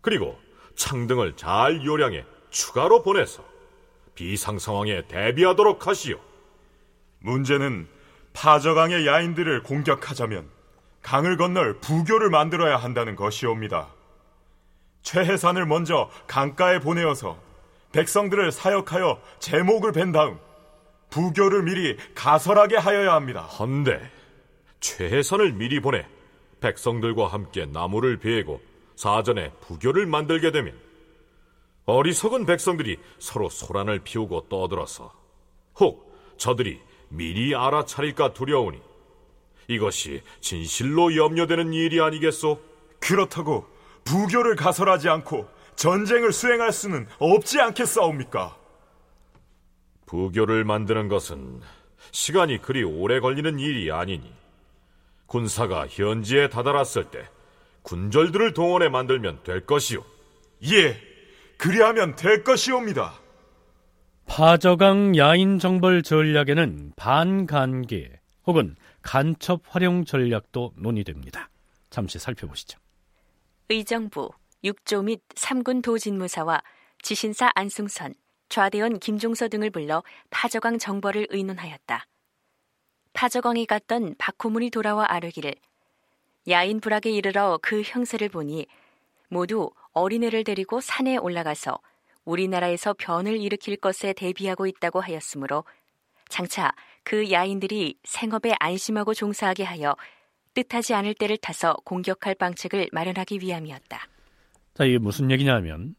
그리고 0.00 0.38
창등을 0.74 1.36
잘 1.36 1.84
요량해 1.84 2.24
추가로 2.50 3.02
보내서 3.02 3.44
비상 4.14 4.58
상황에 4.58 5.06
대비하도록 5.06 5.86
하시오. 5.86 6.18
문제는 7.20 7.88
파저강의 8.32 9.06
야인들을 9.06 9.62
공격하자면 9.62 10.48
강을 11.02 11.36
건널 11.36 11.78
부교를 11.80 12.30
만들어야 12.30 12.76
한다는 12.76 13.16
것이옵니다. 13.16 13.88
최해산을 15.02 15.66
먼저 15.66 16.10
강가에 16.26 16.78
보내어서 16.78 17.38
백성들을 17.92 18.52
사역하여 18.52 19.20
제목을 19.38 19.92
벤 19.92 20.12
다음 20.12 20.38
부교를 21.10 21.62
미리 21.62 21.96
가설하게 22.14 22.76
하여야 22.76 23.12
합니다. 23.12 23.42
헌데 23.42 24.00
최해산을 24.80 25.52
미리 25.52 25.80
보내 25.80 26.06
백성들과 26.60 27.28
함께 27.28 27.66
나무를 27.66 28.18
베고 28.18 28.60
사전에 28.96 29.52
부교를 29.60 30.06
만들게 30.06 30.50
되면 30.52 30.74
어리석은 31.84 32.46
백성들이 32.46 32.98
서로 33.18 33.48
소란을 33.48 34.00
피우고 34.00 34.48
떠들어서 34.48 35.12
혹 35.80 36.12
저들이 36.38 36.80
미리 37.08 37.54
알아차릴까 37.54 38.32
두려우니 38.32 38.80
이것이 39.68 40.22
진실로 40.40 41.14
염려되는 41.14 41.72
일이 41.72 42.00
아니겠소? 42.00 42.60
그렇다고 43.00 43.66
부교를 44.04 44.56
가설하지 44.56 45.08
않고 45.08 45.46
전쟁을 45.76 46.32
수행할 46.32 46.72
수는 46.72 47.06
없지 47.18 47.60
않겠사옵니까? 47.60 48.56
부교를 50.06 50.64
만드는 50.64 51.08
것은 51.08 51.60
시간이 52.10 52.60
그리 52.60 52.82
오래 52.82 53.20
걸리는 53.20 53.58
일이 53.58 53.90
아니니 53.90 54.32
군사가 55.26 55.86
현지에 55.88 56.48
다다랐을 56.48 57.10
때 57.10 57.26
군절들을 57.82 58.52
동원해 58.52 58.88
만들면 58.88 59.42
될 59.44 59.64
것이오. 59.64 60.04
예, 60.64 60.96
그리하면 61.56 62.14
될 62.16 62.44
것이옵니다. 62.44 63.14
파저강 64.26 65.16
야인 65.16 65.58
정벌 65.58 66.02
전략에는 66.02 66.92
반간계 66.96 68.20
혹은 68.46 68.76
간첩 69.02 69.62
활용 69.68 70.04
전략도 70.04 70.74
논의됩니다. 70.76 71.50
잠시 71.90 72.18
살펴보시죠. 72.18 72.78
의정부, 73.68 74.30
육조 74.64 75.02
및 75.02 75.20
삼군 75.34 75.82
도진무사와 75.82 76.62
지신사 77.02 77.50
안승선, 77.54 78.14
좌대원 78.48 79.00
김종서 79.00 79.48
등을 79.48 79.70
불러 79.70 80.04
파저강 80.30 80.78
정벌을 80.78 81.26
의논하였다. 81.30 82.06
파저강에 83.12 83.64
갔던 83.64 84.14
박호문이 84.18 84.70
돌아와 84.70 85.06
아뢰기를 85.08 85.54
야인 86.48 86.80
불악에 86.80 87.10
이르러 87.10 87.58
그 87.60 87.82
형세를 87.82 88.28
보니 88.28 88.66
모두 89.28 89.70
어린애를 89.92 90.44
데리고 90.44 90.80
산에 90.80 91.16
올라가서 91.16 91.80
우리나라에서 92.24 92.94
변을 92.94 93.40
일으킬 93.40 93.76
것에 93.76 94.12
대비하고 94.12 94.66
있다고 94.66 95.00
하였으므로 95.00 95.64
장차 96.28 96.72
그 97.02 97.30
야인들이 97.32 97.98
생업에 98.04 98.54
안심하고 98.60 99.12
종사하게 99.12 99.64
하여 99.64 99.96
뜻하지 100.54 100.94
않을 100.94 101.14
때를 101.14 101.36
타서 101.36 101.74
공격할 101.84 102.36
방책을 102.36 102.90
마련하기 102.92 103.40
위함이었다. 103.40 104.06
자, 104.74 104.84
이게 104.84 104.98
무슨 104.98 105.30
얘기냐면 105.30 105.94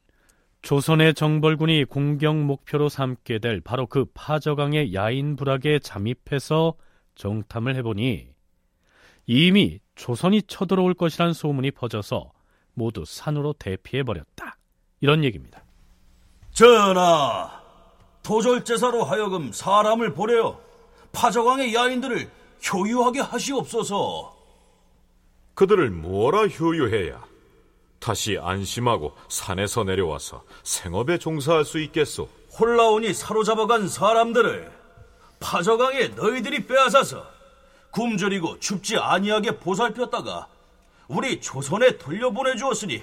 조선의 0.61 1.13
정벌군이 1.13 1.85
공격 1.85 2.37
목표로 2.37 2.89
삼게 2.89 3.39
될 3.39 3.61
바로 3.61 3.85
그 3.85 4.05
파저강의 4.13 4.93
야인 4.93 5.35
불악에 5.35 5.79
잠입해서 5.79 6.75
정탐을 7.15 7.75
해보니 7.75 8.29
이미 9.25 9.79
조선이 9.95 10.41
쳐들어올 10.43 10.93
것이란 10.93 11.33
소문이 11.33 11.71
퍼져서 11.71 12.31
모두 12.73 13.03
산으로 13.05 13.53
대피해 13.53 14.03
버렸다. 14.03 14.57
이런 15.01 15.23
얘기입니다. 15.23 15.63
전하, 16.51 17.61
도절제사로 18.23 19.03
하여금 19.03 19.51
사람을 19.51 20.13
보내어 20.13 20.59
파저강의 21.11 21.75
야인들을 21.75 22.31
효유하게 22.71 23.19
하시옵소서. 23.19 24.33
그들을 25.55 25.91
뭐라 25.91 26.47
효유해야 26.47 27.32
다시 28.03 28.37
안심하고 28.37 29.15
산에서 29.29 29.85
내려와서 29.85 30.43
생업에 30.63 31.17
종사할 31.17 31.63
수 31.63 31.79
있겠소. 31.79 32.27
홀라온이 32.59 33.13
사로잡아간 33.13 33.87
사람들을 33.87 34.69
파저강에 35.39 36.09
너희들이 36.09 36.67
빼앗아서 36.67 37.25
굶주리고 37.91 38.59
춥지 38.59 38.97
아니하게 38.97 39.57
보살폈다가 39.59 40.47
우리 41.07 41.39
조선에 41.39 41.97
돌려보내 41.97 42.57
주었으니 42.57 43.01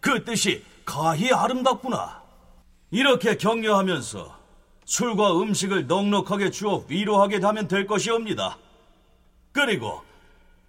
그 0.00 0.22
뜻이 0.24 0.62
가히 0.84 1.32
아름답구나. 1.32 2.22
이렇게 2.90 3.38
격려하면서 3.38 4.38
술과 4.84 5.40
음식을 5.40 5.86
넉넉하게 5.86 6.50
주어 6.50 6.84
위로하게 6.86 7.38
하면 7.38 7.66
될 7.66 7.86
것이옵니다. 7.86 8.58
그리고 9.52 10.02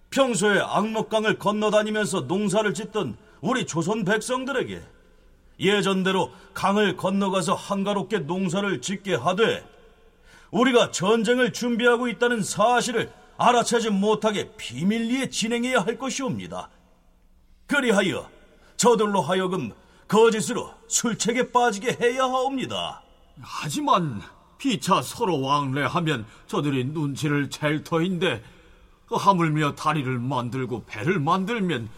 평소에 0.08 0.60
악록강을 0.60 1.38
건너다니면서 1.38 2.22
농사를 2.22 2.72
짓던 2.72 3.25
우리 3.46 3.64
조선 3.64 4.04
백성들에게 4.04 4.82
예전대로 5.60 6.32
강을 6.52 6.96
건너가서 6.96 7.54
한가롭게 7.54 8.18
농사를 8.20 8.80
짓게 8.80 9.14
하되 9.14 9.64
우리가 10.50 10.90
전쟁을 10.90 11.52
준비하고 11.52 12.08
있다는 12.08 12.42
사실을 12.42 13.12
알아채지 13.38 13.90
못하게 13.90 14.50
비밀리에 14.56 15.28
진행해야 15.30 15.80
할 15.80 15.96
것이옵니다. 15.96 16.70
그리하여 17.68 18.28
저들로 18.76 19.22
하여금 19.22 19.72
거짓으로 20.08 20.72
술책에 20.88 21.52
빠지게 21.52 21.98
해야 22.00 22.24
하옵니다. 22.24 23.02
하지만 23.40 24.22
피차 24.58 25.02
서로 25.02 25.40
왕래하면 25.40 26.26
저들이 26.48 26.84
눈치를 26.86 27.50
챌 27.50 27.84
터인데 27.84 28.42
하물며 29.08 29.76
다리를 29.76 30.18
만들고 30.18 30.84
배를 30.86 31.20
만들면 31.20 31.88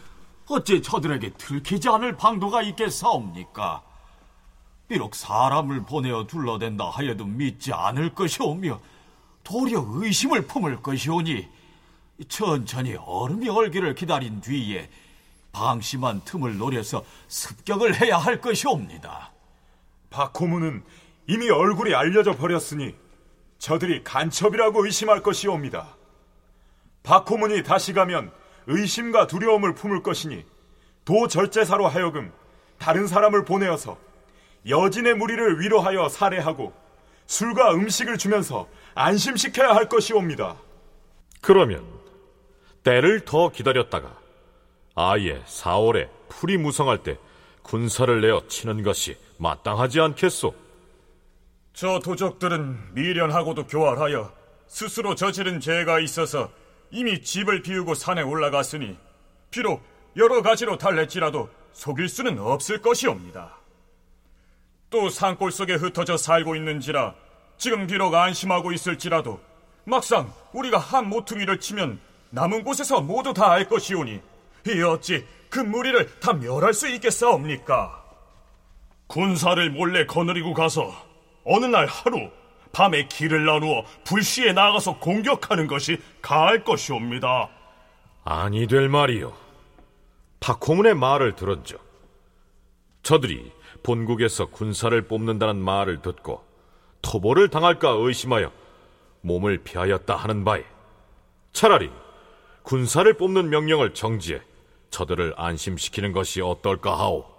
어찌 0.48 0.80
저들에게 0.82 1.30
들키지 1.34 1.88
않을 1.88 2.16
방도가 2.16 2.62
있겠사옵니까? 2.62 3.82
비록 4.88 5.14
사람을 5.14 5.82
보내어 5.82 6.26
둘러댄다 6.26 6.88
하여도 6.88 7.26
믿지 7.26 7.72
않을 7.72 8.14
것이오며 8.14 8.80
도리어 9.44 9.84
의심을 9.86 10.46
품을 10.46 10.82
것이오니 10.82 11.48
천천히 12.28 12.96
얼음이 12.96 13.48
얼기를 13.48 13.94
기다린 13.94 14.40
뒤에 14.40 14.88
방심한 15.52 16.22
틈을 16.24 16.56
노려서 16.56 17.04
습격을 17.28 18.00
해야 18.00 18.16
할 18.16 18.40
것이옵니다. 18.40 19.32
박호문은 20.10 20.82
이미 21.26 21.50
얼굴이 21.50 21.94
알려져 21.94 22.32
버렸으니 22.36 22.94
저들이 23.58 24.02
간첩이라고 24.04 24.86
의심할 24.86 25.22
것이옵니다. 25.22 25.96
박호문이 27.02 27.62
다시 27.62 27.92
가면 27.92 28.32
의심과 28.68 29.26
두려움을 29.26 29.74
품을 29.74 30.02
것이니 30.02 30.44
도절제사로 31.04 31.88
하여금 31.88 32.30
다른 32.78 33.06
사람을 33.06 33.44
보내어서 33.44 33.98
여진의 34.68 35.14
무리를 35.14 35.60
위로하여 35.60 36.08
살해하고 36.08 36.72
술과 37.26 37.72
음식을 37.74 38.18
주면서 38.18 38.68
안심시켜야 38.94 39.74
할 39.74 39.88
것이옵니다. 39.88 40.56
그러면 41.40 41.84
때를 42.82 43.24
더 43.24 43.50
기다렸다가 43.50 44.16
아예 44.94 45.42
4월에 45.44 46.08
풀이 46.28 46.58
무성할 46.58 47.02
때 47.02 47.18
군사를 47.62 48.20
내어 48.20 48.42
치는 48.48 48.82
것이 48.82 49.16
마땅하지 49.38 50.00
않겠소? 50.00 50.54
저 51.72 52.00
도적들은 52.00 52.94
미련하고도 52.94 53.66
교활하여 53.66 54.32
스스로 54.66 55.14
저지른 55.14 55.60
죄가 55.60 56.00
있어서 56.00 56.50
이미 56.90 57.20
집을 57.22 57.62
비우고 57.62 57.94
산에 57.94 58.22
올라갔으니 58.22 58.96
비록 59.50 59.82
여러 60.16 60.42
가지로 60.42 60.78
달랬지라도 60.78 61.48
속일 61.72 62.08
수는 62.08 62.38
없을 62.38 62.80
것이옵니다. 62.80 63.56
또 64.90 65.10
산골 65.10 65.52
속에 65.52 65.74
흩어져 65.74 66.16
살고 66.16 66.56
있는지라 66.56 67.14
지금 67.58 67.86
비록 67.86 68.14
안심하고 68.14 68.72
있을지라도 68.72 69.40
막상 69.84 70.32
우리가 70.52 70.78
한 70.78 71.08
모퉁이를 71.08 71.60
치면 71.60 72.00
남은 72.30 72.64
곳에서 72.64 73.00
모두 73.00 73.32
다 73.32 73.52
알 73.52 73.68
것이오니 73.68 74.20
이 74.68 74.82
어찌 74.82 75.26
그 75.50 75.60
무리를 75.60 76.20
다 76.20 76.32
멸할 76.34 76.74
수 76.74 76.88
있겠사옵니까? 76.88 78.04
군사를 79.06 79.70
몰래 79.70 80.04
거느리고 80.04 80.52
가서 80.52 80.92
어느 81.44 81.64
날 81.64 81.86
하루 81.86 82.30
밤에 82.72 83.06
길을 83.06 83.44
나누어 83.44 83.84
불시에 84.04 84.52
나가서 84.52 84.98
공격하는 84.98 85.66
것이 85.66 85.98
가할 86.22 86.64
것이옵니다. 86.64 87.48
아니 88.24 88.66
될 88.66 88.88
말이요. 88.88 89.32
박호문의 90.40 90.94
말을 90.94 91.34
들었죠. 91.34 91.78
저들이 93.02 93.52
본국에서 93.82 94.46
군사를 94.46 95.00
뽑는다는 95.02 95.56
말을 95.56 96.02
듣고 96.02 96.44
토벌을 97.02 97.48
당할까 97.48 97.90
의심하여 97.90 98.52
몸을 99.22 99.58
피하였다 99.58 100.14
하는 100.14 100.44
바에 100.44 100.64
차라리 101.52 101.90
군사를 102.62 103.10
뽑는 103.14 103.50
명령을 103.50 103.94
정지해 103.94 104.40
저들을 104.90 105.34
안심시키는 105.36 106.12
것이 106.12 106.40
어떨까 106.40 106.98
하오. 106.98 107.37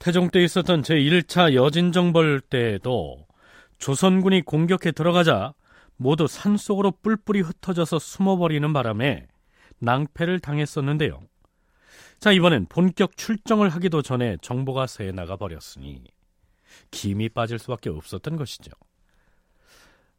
태종 0.00 0.30
때 0.30 0.42
있었던 0.42 0.80
제1차 0.80 1.54
여진정벌 1.54 2.40
때에도 2.40 3.26
조선군이 3.76 4.40
공격해 4.40 4.92
들어가자 4.92 5.52
모두 5.96 6.26
산속으로 6.26 6.92
뿔뿔이 7.02 7.42
흩어져서 7.42 7.98
숨어버리는 7.98 8.72
바람에 8.72 9.26
낭패를 9.78 10.40
당했었는데요. 10.40 11.20
자, 12.18 12.32
이번엔 12.32 12.66
본격 12.70 13.18
출정을 13.18 13.68
하기도 13.68 14.00
전에 14.00 14.38
정보가 14.40 14.86
새어 14.86 15.12
나가 15.12 15.36
버렸으니 15.36 16.02
김이 16.90 17.28
빠질 17.28 17.58
수밖에 17.58 17.90
없었던 17.90 18.36
것이죠. 18.36 18.70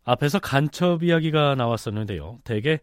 앞에서 0.03 0.37
간첩 0.37 1.01
이야기가 1.01 1.55
나왔었는데요. 1.55 2.37
대개 2.43 2.79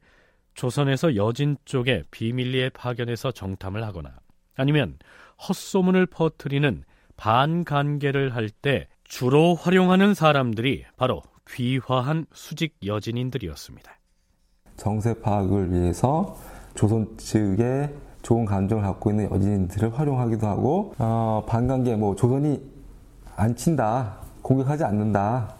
조선에서 0.55 1.15
여진 1.15 1.59
쪽에 1.65 2.03
비밀리에 2.11 2.71
파견해서 2.71 3.31
정탐을 3.31 3.85
하거나 3.85 4.19
아니면 4.57 4.99
헛소문을 5.47 6.07
퍼뜨리는 6.07 6.83
반간계를 7.17 8.35
할 8.35 8.51
때 8.51 8.89
주로 9.05 9.55
활용하는 9.55 10.15
사람들이 10.15 10.85
바로 10.97 11.23
귀화한 11.51 12.27
수직 12.33 12.77
여진인들이었습니다. 12.85 13.91
정세 14.77 15.15
파악을 15.15 15.73
위해서 15.73 16.37
조선 16.75 17.17
측에 17.17 17.93
좋은 18.23 18.45
감정을 18.45 18.83
갖고 18.85 19.11
있는 19.11 19.31
여진인들을 19.31 19.99
활용하기도 19.99 20.47
하고 20.47 20.95
어, 20.99 21.45
반관계 21.49 21.97
뭐 21.97 22.15
조선이 22.15 22.61
안 23.37 23.57
친다 23.57 24.19
공격하지 24.43 24.85
않는다 24.85 25.55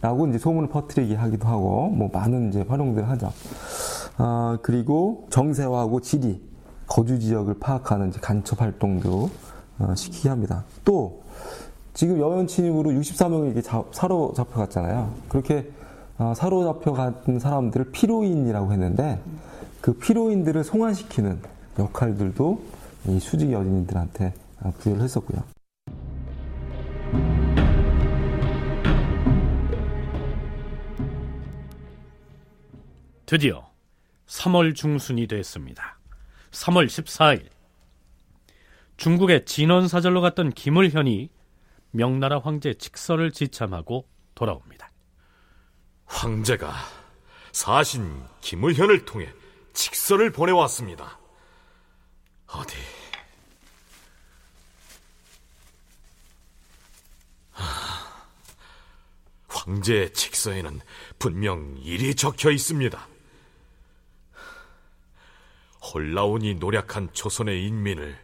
라고 0.00 0.26
이제 0.28 0.38
소문을 0.38 0.68
퍼뜨리게 0.68 1.14
하기도 1.16 1.48
하고 1.48 1.88
뭐 1.88 2.08
많은 2.12 2.50
이제 2.50 2.62
활용들을 2.68 3.08
하죠. 3.10 3.32
어, 4.18 4.56
그리고 4.62 5.26
정세화하고 5.30 6.00
지리 6.00 6.40
거주 6.96 7.18
지역을 7.18 7.58
파악하는 7.60 8.10
간첩 8.22 8.62
활동도 8.62 9.28
어, 9.78 9.94
시키게 9.94 10.30
합니다. 10.30 10.64
또 10.82 11.22
지금 11.92 12.18
여연 12.18 12.46
침입으로 12.46 12.90
64명이 12.92 13.44
이렇게 13.48 13.60
자, 13.60 13.84
사로잡혀 13.92 14.60
갔잖아요. 14.60 15.12
그렇게 15.28 15.70
어, 16.16 16.32
사로잡혀 16.34 16.94
간 16.94 17.38
사람들을 17.38 17.90
피로인이라고 17.92 18.72
했는데 18.72 19.20
그 19.82 19.92
피로인들을 19.92 20.64
송환시키는 20.64 21.38
역할들도 21.78 22.62
이 23.08 23.20
수직 23.20 23.52
여인들한테 23.52 24.32
어, 24.62 24.72
부여를 24.78 25.02
했었고요. 25.02 25.42
드디어 33.26 33.66
3월 34.26 34.74
중순이 34.74 35.26
됐습니다. 35.26 35.95
3월 36.56 36.86
14일 36.86 37.50
중국의 38.96 39.44
진원사절로 39.44 40.22
갔던 40.22 40.52
김을현이 40.52 41.28
명나라 41.90 42.38
황제 42.38 42.72
직서를 42.74 43.30
지참하고 43.30 44.08
돌아옵니다. 44.34 44.90
황제가 46.06 46.72
사신 47.52 48.22
김을현을 48.40 49.04
통해 49.04 49.28
직서를 49.74 50.32
보내왔습니다. 50.32 51.18
어디? 52.46 52.76
황제의 59.48 60.12
직서에는 60.12 60.80
분명 61.18 61.76
일이 61.82 62.14
적혀 62.14 62.50
있습니다. 62.50 63.15
홀라온이 65.92 66.54
노력한 66.54 67.10
조선의 67.12 67.64
인민을 67.66 68.18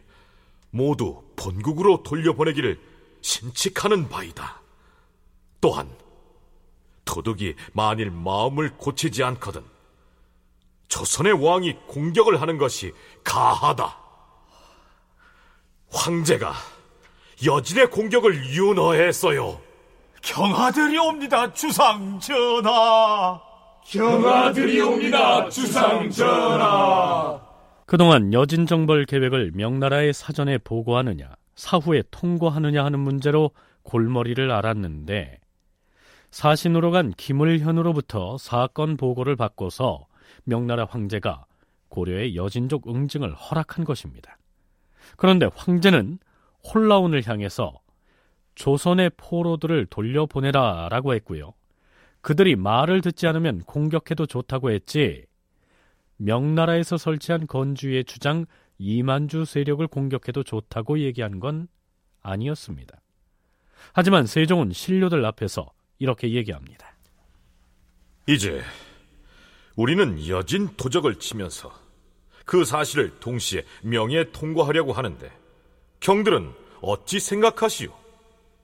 모두 0.69 1.23
본국으로 1.35 2.03
돌려보내기를 2.03 2.79
신칙하는 3.21 4.09
바이다. 4.09 4.61
또한 5.61 5.89
도둑이 7.05 7.53
만일 7.73 8.11
마음을 8.11 8.75
고치지 8.77 9.23
않거든 9.23 9.63
조선의 10.87 11.33
왕이 11.33 11.77
공격을 11.87 12.41
하는 12.41 12.57
것이 12.57 12.91
가하다. 13.23 13.97
황제가 15.89 16.53
여진의 17.45 17.89
공격을 17.91 18.53
윤허했어요. 18.53 19.61
경하들이옵니다, 20.21 21.53
주상 21.53 22.19
전하. 22.19 23.41
경하들이옵니다, 23.85 25.49
주상 25.49 26.09
전하. 26.09 27.52
그동안 27.85 28.33
여진 28.33 28.65
정벌 28.65 29.05
계획을 29.05 29.51
명나라에 29.53 30.13
사전에 30.13 30.57
보고하느냐, 30.57 31.35
사후에 31.55 32.03
통과하느냐 32.11 32.83
하는 32.83 32.99
문제로 32.99 33.51
골머리를 33.83 34.49
앓았는데 34.51 35.39
사신으로 36.31 36.91
간 36.91 37.11
김을현으로부터 37.11 38.37
사건 38.37 38.97
보고를 38.97 39.35
받고서 39.35 40.07
명나라 40.45 40.85
황제가 40.85 41.45
고려의 41.89 42.35
여진족 42.35 42.87
응징을 42.87 43.35
허락한 43.35 43.85
것입니다. 43.85 44.37
그런데 45.15 45.47
황제는 45.53 46.17
홀라운을 46.73 47.27
향해서 47.27 47.79
조선의 48.55 49.11
포로들을 49.17 49.85
돌려보내라 49.87 50.87
라고 50.89 51.13
했고요. 51.13 51.53
그들이 52.21 52.55
말을 52.55 53.01
듣지 53.01 53.27
않으면 53.27 53.59
공격해도 53.59 54.25
좋다고 54.25 54.71
했지 54.71 55.25
명나라에서 56.17 56.97
설치한 56.97 57.47
건주의 57.47 58.03
주장 58.05 58.45
이만주 58.77 59.45
세력을 59.45 59.85
공격해도 59.87 60.43
좋다고 60.43 60.99
얘기한 60.99 61.39
건 61.39 61.67
아니었습니다. 62.21 63.01
하지만 63.93 64.25
세종은 64.25 64.71
신료들 64.71 65.23
앞에서 65.25 65.71
이렇게 65.99 66.31
얘기합니다. 66.31 66.95
이제 68.27 68.61
우리는 69.75 70.27
여진 70.27 70.69
도적을 70.77 71.19
치면서 71.19 71.73
그 72.45 72.63
사실을 72.65 73.19
동시에 73.19 73.63
명예에 73.83 74.31
통과하려고 74.31 74.93
하는데 74.93 75.31
경들은 75.99 76.51
어찌 76.81 77.19
생각하시오? 77.19 77.93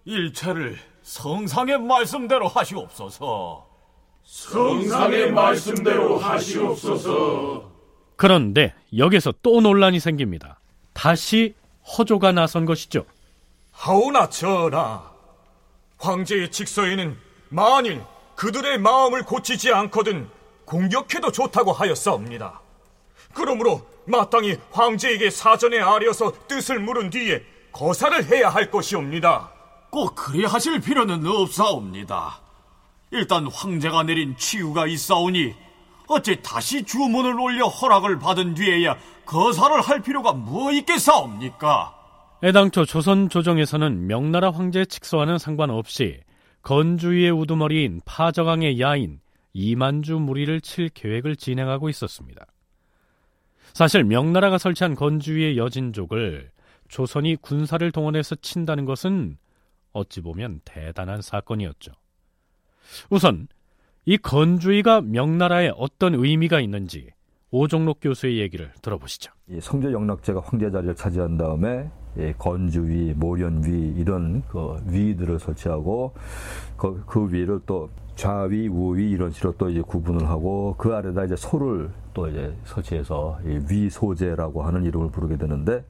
일체를 0.06 0.78
성상의 1.02 1.80
말씀대로 1.80 2.48
하시옵소서. 2.48 3.69
성상의 4.30 5.32
말씀대로 5.32 6.18
하시옵소서. 6.18 7.72
그런데 8.16 8.76
여기서 8.96 9.34
또 9.42 9.60
논란이 9.60 10.00
생깁니다. 10.00 10.60
다시 10.94 11.56
허조가 11.98 12.32
나선 12.32 12.66
것이죠. 12.66 13.06
하오나 13.72 14.30
전하, 14.30 15.04
황제의 15.98 16.52
직서에는 16.52 17.18
만일 17.50 18.04
그들의 18.36 18.78
마음을 18.78 19.24
고치지 19.24 19.74
않거든 19.74 20.30
공격해도 20.66 21.32
좋다고 21.32 21.72
하였사옵니다. 21.72 22.62
그러므로 23.34 23.82
마땅히 24.06 24.58
황제에게 24.72 25.32
사전에 25.32 25.80
아려서 25.80 26.34
뜻을 26.48 26.80
물은 26.80 27.10
뒤에 27.10 27.44
거사를 27.72 28.26
해야 28.26 28.50
할 28.50 28.70
것이옵니다. 28.70 29.52
꼭 29.90 30.14
그리 30.14 30.46
하실 30.46 30.80
필요는 30.80 31.26
없사옵니다. 31.26 32.49
일단 33.12 33.48
황제가 33.48 34.04
내린 34.04 34.36
치유가 34.38 34.86
있사오니 34.88 35.54
어째 36.08 36.42
다시 36.42 36.84
주문을 36.84 37.40
올려 37.40 37.68
허락을 37.68 38.20
받은 38.20 38.56
뒤에야 38.56 38.98
거사를 39.26 39.80
할 39.82 40.02
필요가 40.02 40.34
뭐 40.34 40.72
있겠사옵니까? 40.72 41.96
애당초 42.44 42.86
조선 42.86 43.30
조정에서는 43.30 44.08
명나라 44.08 44.52
황제의 44.52 44.88
직서와는 44.88 45.38
상관없이 45.38 46.20
건주위의 46.62 47.32
우두머리인 47.32 48.02
파저강의 48.06 48.80
야인 48.80 49.20
이만주 49.54 50.20
무리를 50.20 50.62
칠 50.62 50.90
계획을 50.90 51.36
진행하고 51.36 51.90
있었습니다. 51.90 52.46
사실 53.74 54.04
명나라가 54.04 54.58
설치한 54.58 54.96
건주위의 54.96 55.58
여진족을 55.58 56.52
조선이 56.88 57.36
군사를 57.36 57.92
동원해서 57.92 58.36
친다는 58.36 58.86
것은 58.86 59.38
어찌 59.92 60.22
보면 60.22 60.62
대단한 60.66 61.22
사건이었죠. 61.22 61.92
우선 63.10 63.48
이 64.06 64.18
건주위가 64.18 65.02
명나라에 65.02 65.72
어떤 65.76 66.16
의미가 66.16 66.60
있는지 66.60 67.10
오종록 67.52 68.00
교수의 68.02 68.40
얘기를 68.40 68.72
들어보시죠. 68.82 69.32
이 69.50 69.60
성조 69.60 69.92
영락제가 69.92 70.42
황제 70.44 70.70
자리를 70.70 70.96
차지한 70.96 71.38
다음에 71.38 71.90
건주위, 72.38 73.14
모련위 73.16 73.94
이런 73.98 74.44
그 74.48 74.78
위들을 74.88 75.40
설치하고 75.40 76.14
그, 76.78 77.04
그 77.06 77.32
위를 77.32 77.60
또 77.66 77.90
좌위, 78.16 78.68
우위 78.68 79.12
이런 79.12 79.32
식으로 79.32 79.54
또 79.58 79.70
이제 79.70 79.82
구분을 79.82 80.28
하고 80.28 80.76
그 80.78 80.94
아래다 80.94 81.26
이제 81.26 81.36
소를 81.36 81.90
또 82.14 82.28
이제 82.28 82.54
설치해서 82.66 83.40
위소제라고 83.70 84.64
하는 84.64 84.84
이름을 84.84 85.10
부르게 85.10 85.38
되는데 85.38 85.84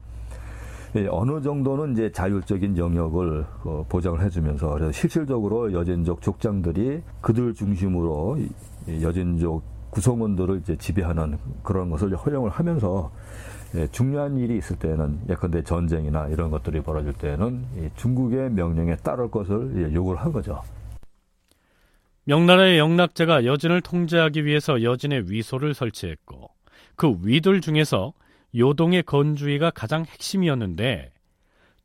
어느 1.10 1.40
정도는 1.40 1.92
이제 1.92 2.10
자율적인 2.10 2.76
영역을 2.76 3.46
그 3.62 3.84
보장을 3.88 4.20
해주면서 4.22 4.70
그래서 4.70 4.92
실질적으로 4.92 5.72
여진족 5.72 6.20
족장들이 6.20 7.02
그들 7.20 7.54
중심으로 7.54 8.38
여진족 9.00 9.62
구성원들을 9.90 10.58
이제 10.58 10.76
지배하는 10.76 11.38
그런 11.62 11.90
것을 11.90 12.14
허용을 12.16 12.50
하면서 12.50 13.10
예, 13.76 13.86
중요한 13.88 14.36
일이 14.36 14.58
있을 14.58 14.76
때는 14.76 15.20
예컨대 15.28 15.62
전쟁이나 15.62 16.26
이런 16.28 16.50
것들이 16.50 16.80
벌어질 16.80 17.12
때는 17.12 17.92
중국의 17.96 18.50
명령에 18.50 18.96
따를 18.96 19.30
것을 19.30 19.72
예, 19.76 19.94
요구를 19.94 20.20
한 20.20 20.32
거죠. 20.32 20.60
명나라의 22.24 22.78
영락제가 22.78 23.44
여진을 23.44 23.80
통제하기 23.80 24.44
위해서 24.44 24.82
여진의 24.82 25.30
위소를 25.30 25.74
설치했고 25.74 26.50
그 26.96 27.16
위들 27.22 27.60
중에서 27.60 28.12
요동의 28.56 29.04
건주위가 29.04 29.70
가장 29.70 30.04
핵심이었는데 30.04 31.12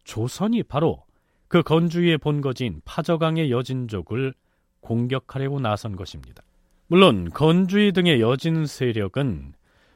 조선이 0.04 0.64
바로 0.64 1.04
그 1.48 1.62
건주위의 1.62 2.18
본거지인 2.18 2.82
파저강의 2.86 3.52
여진족을 3.52 4.34
공격하려고 4.82 5.60
나선 5.60 5.96
것입니다. 5.96 6.44
물론 6.88 7.30
건주위 7.32 7.92
등의 7.92 8.22
여진 8.22 8.66
세력은 8.66 9.54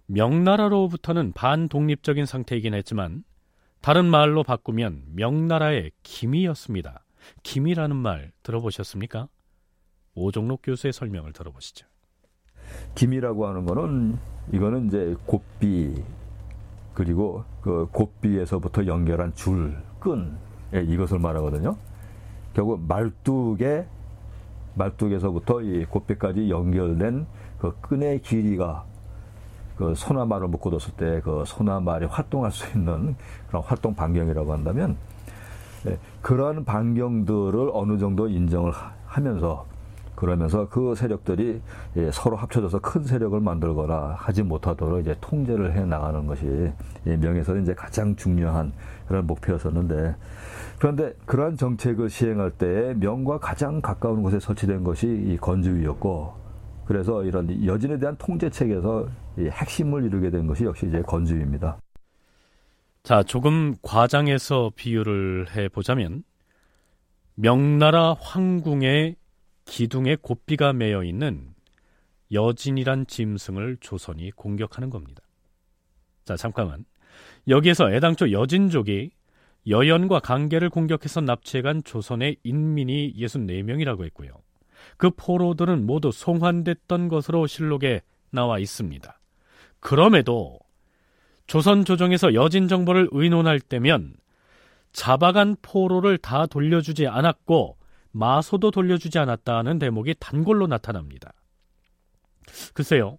명나라로부터는 0.08 1.34
반독립적인 1.34 2.26
상태이긴 2.26 2.74
했지만 2.74 3.24
다른 3.82 4.06
말로 4.06 4.44
바꾸면 4.44 5.04
명나라의 5.14 5.92
김이었습니다. 6.04 7.06
김이라는 7.44 7.96
말 7.96 8.32
들어보셨습니까? 8.44 9.28
오종록 10.16 10.62
교수의 10.64 10.94
설명을 10.94 11.34
들어보시죠. 11.34 11.88
김이라고 12.96 13.48
하는 13.48 13.66
거는 13.66 14.18
이거는 14.52 14.88
이제 14.88 15.16
곱비 15.26 16.04
그리고 17.00 17.46
그 17.62 17.88
곱비에서부터 17.94 18.86
연결한 18.86 19.34
줄, 19.34 19.74
끈 20.02 20.36
예, 20.74 20.82
이것을 20.82 21.18
말하거든요. 21.18 21.78
결국 22.54 22.82
말뚝에 22.90 23.86
말뚝에서부터 24.76 25.62
이 25.62 25.86
곱비까지 25.86 26.50
연결된 26.50 27.26
그 27.58 27.74
끈의 27.80 28.22
길이가 28.22 28.84
그 29.78 29.96
소나말을 29.96 30.50
묶어뒀을 30.50 30.94
때 30.98 31.22
그 31.24 31.46
소나말이 31.48 32.06
활동할 32.06 32.52
수 32.52 32.78
있는 32.78 33.16
그런 33.48 33.64
활동 33.64 33.96
반경이라고 33.96 34.52
한다면 34.52 34.98
예, 35.88 35.98
그러한 36.22 36.66
반경들을 36.66 37.72
어느 37.72 37.98
정도 37.98 38.28
인정을 38.28 38.74
하면서 39.06 39.66
그러면서 40.20 40.68
그 40.68 40.96
세력들이 40.96 41.62
예, 41.96 42.12
서로 42.12 42.36
합쳐져서 42.36 42.80
큰 42.80 43.06
세력을 43.06 43.40
만들거나 43.40 44.16
하지 44.18 44.44
못하도록 44.44 45.00
이제 45.00 45.16
통제를 45.22 45.74
해 45.78 45.86
나가는 45.86 46.28
것이 46.28 46.46
명에서는 47.06 47.64
이제 47.64 47.74
가장 47.74 48.14
중요한 48.18 48.74
그런 49.08 49.26
목표였었는데 49.26 50.16
그런데 50.78 51.14
그러한 51.26 51.56
정책을 51.56 52.10
시행할 52.10 52.52
때 52.52 52.94
명과 52.98 53.40
가장 53.40 53.80
가까운 53.80 54.22
곳에 54.22 54.42
설치된 54.42 54.84
것이 54.84 55.08
이 55.08 55.38
건주위였고 55.38 56.34
그래서 56.84 57.24
이런 57.24 57.66
여진에 57.66 57.98
대한 57.98 58.18
통제 58.18 58.50
책에서 58.50 59.08
핵심을 59.38 60.04
이루게 60.04 60.32
된 60.32 60.48
것이 60.48 60.66
역시 60.66 60.86
이제 60.86 61.02
건주위입니다. 61.02 61.78
자, 63.04 63.24
조금 63.24 63.74
과장해서 63.82 64.72
비유를 64.76 65.56
해 65.56 65.70
보자면 65.70 66.24
명나라 67.36 68.16
황궁의 68.20 69.16
기둥에 69.70 70.18
곱비가 70.20 70.74
매여 70.74 71.04
있는 71.04 71.54
여진이란 72.32 73.06
짐승을 73.08 73.78
조선이 73.80 74.32
공격하는 74.32 74.90
겁니다. 74.90 75.22
자, 76.26 76.36
잠깐만. 76.36 76.86
여기에서 77.48 77.92
애당초 77.92 78.32
여진족이 78.32 79.12
여연과 79.68 80.20
강계를 80.22 80.70
공격해서 80.70 81.22
납치해간 81.22 81.84
조선의 81.84 82.38
인민이 82.44 83.14
64명이라고 83.16 84.06
했고요. 84.06 84.32
그 84.98 85.12
포로들은 85.12 85.86
모두 85.86 86.12
송환됐던 86.12 87.08
것으로 87.08 87.46
실록에 87.46 88.02
나와 88.32 88.58
있습니다. 88.60 89.20
그럼에도 89.80 90.60
조선 91.46 91.86
조정에서 91.86 92.34
여진 92.34 92.68
정보를 92.68 93.10
의논할 93.12 93.60
때면 93.60 94.16
잡아간 94.94 95.56
포로를 95.62 96.18
다 96.18 96.46
돌려주지 96.48 97.08
않았고 97.08 97.79
마소도 98.12 98.72
돌려주지 98.72 99.20
않았다는 99.20 99.80
대목이 99.80 100.16
단골로 100.20 100.68
나타납니다. 100.68 101.34
글쎄요. 102.74 103.18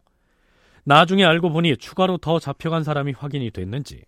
나중에 0.84 1.24
알고 1.24 1.50
보니 1.50 1.76
추가로 1.76 2.18
더 2.18 2.38
잡혀간 2.38 2.84
사람이 2.84 3.12
확인이 3.12 3.50
됐는지 3.50 4.04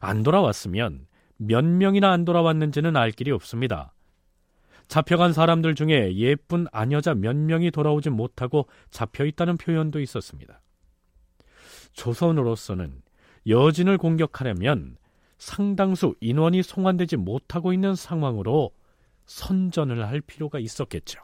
안 0.00 0.22
돌아왔으면 0.22 1.06
몇 1.36 1.64
명이나 1.64 2.10
안 2.10 2.24
돌아왔는지는 2.24 2.96
알 2.96 3.10
길이 3.10 3.30
없습니다. 3.30 3.94
잡혀간 4.88 5.32
사람들 5.32 5.76
중에 5.76 6.16
예쁜 6.16 6.66
아녀자 6.72 7.14
몇 7.14 7.36
명이 7.36 7.70
돌아오지 7.70 8.10
못하고 8.10 8.66
잡혀 8.90 9.24
있다는 9.24 9.56
표현도 9.56 10.00
있었습니다. 10.00 10.60
조선으로서는 11.92 13.00
여진을 13.46 13.98
공격하려면 13.98 14.96
상당수 15.38 16.14
인원이 16.20 16.62
송환되지 16.62 17.16
못하고 17.16 17.72
있는 17.72 17.94
상황으로 17.94 18.72
선전을 19.30 20.08
할 20.08 20.20
필요가 20.20 20.58
있었겠죠. 20.58 21.20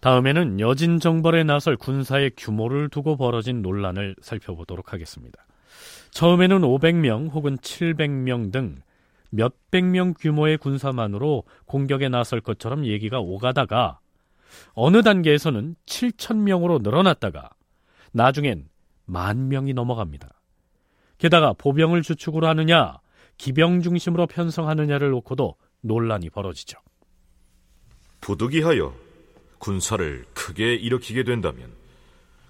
다음에는 0.00 0.58
여진 0.58 0.98
정벌에 0.98 1.44
나설 1.44 1.76
군사의 1.76 2.32
규모를 2.36 2.88
두고 2.88 3.16
벌어진 3.16 3.60
논란을 3.60 4.16
살펴보도록 4.20 4.92
하겠습니다. 4.92 5.46
처음에는 6.10 6.62
500명 6.62 7.30
혹은 7.30 7.56
700명 7.58 8.50
등 8.50 8.80
몇백 9.30 9.84
명 9.84 10.14
규모의 10.18 10.56
군사만으로 10.56 11.44
공격에 11.66 12.08
나설 12.08 12.40
것처럼 12.40 12.86
얘기가 12.86 13.20
오가다가 13.20 14.00
어느 14.72 15.02
단계에서는 15.02 15.76
7천 15.86 16.38
명으로 16.38 16.80
늘어났다가 16.80 17.50
나중엔 18.12 18.68
만 19.04 19.48
명이 19.48 19.74
넘어갑니다. 19.74 20.28
게다가 21.18 21.52
보병을 21.52 22.02
주축으로 22.02 22.46
하느냐, 22.48 22.98
기병 23.38 23.82
중심으로 23.82 24.26
편성하느냐를 24.26 25.10
놓고도 25.10 25.56
논란이 25.80 26.30
벌어지죠. 26.30 26.78
부득이하여 28.20 28.94
군사를 29.58 30.24
크게 30.34 30.74
일으키게 30.74 31.24
된다면 31.24 31.72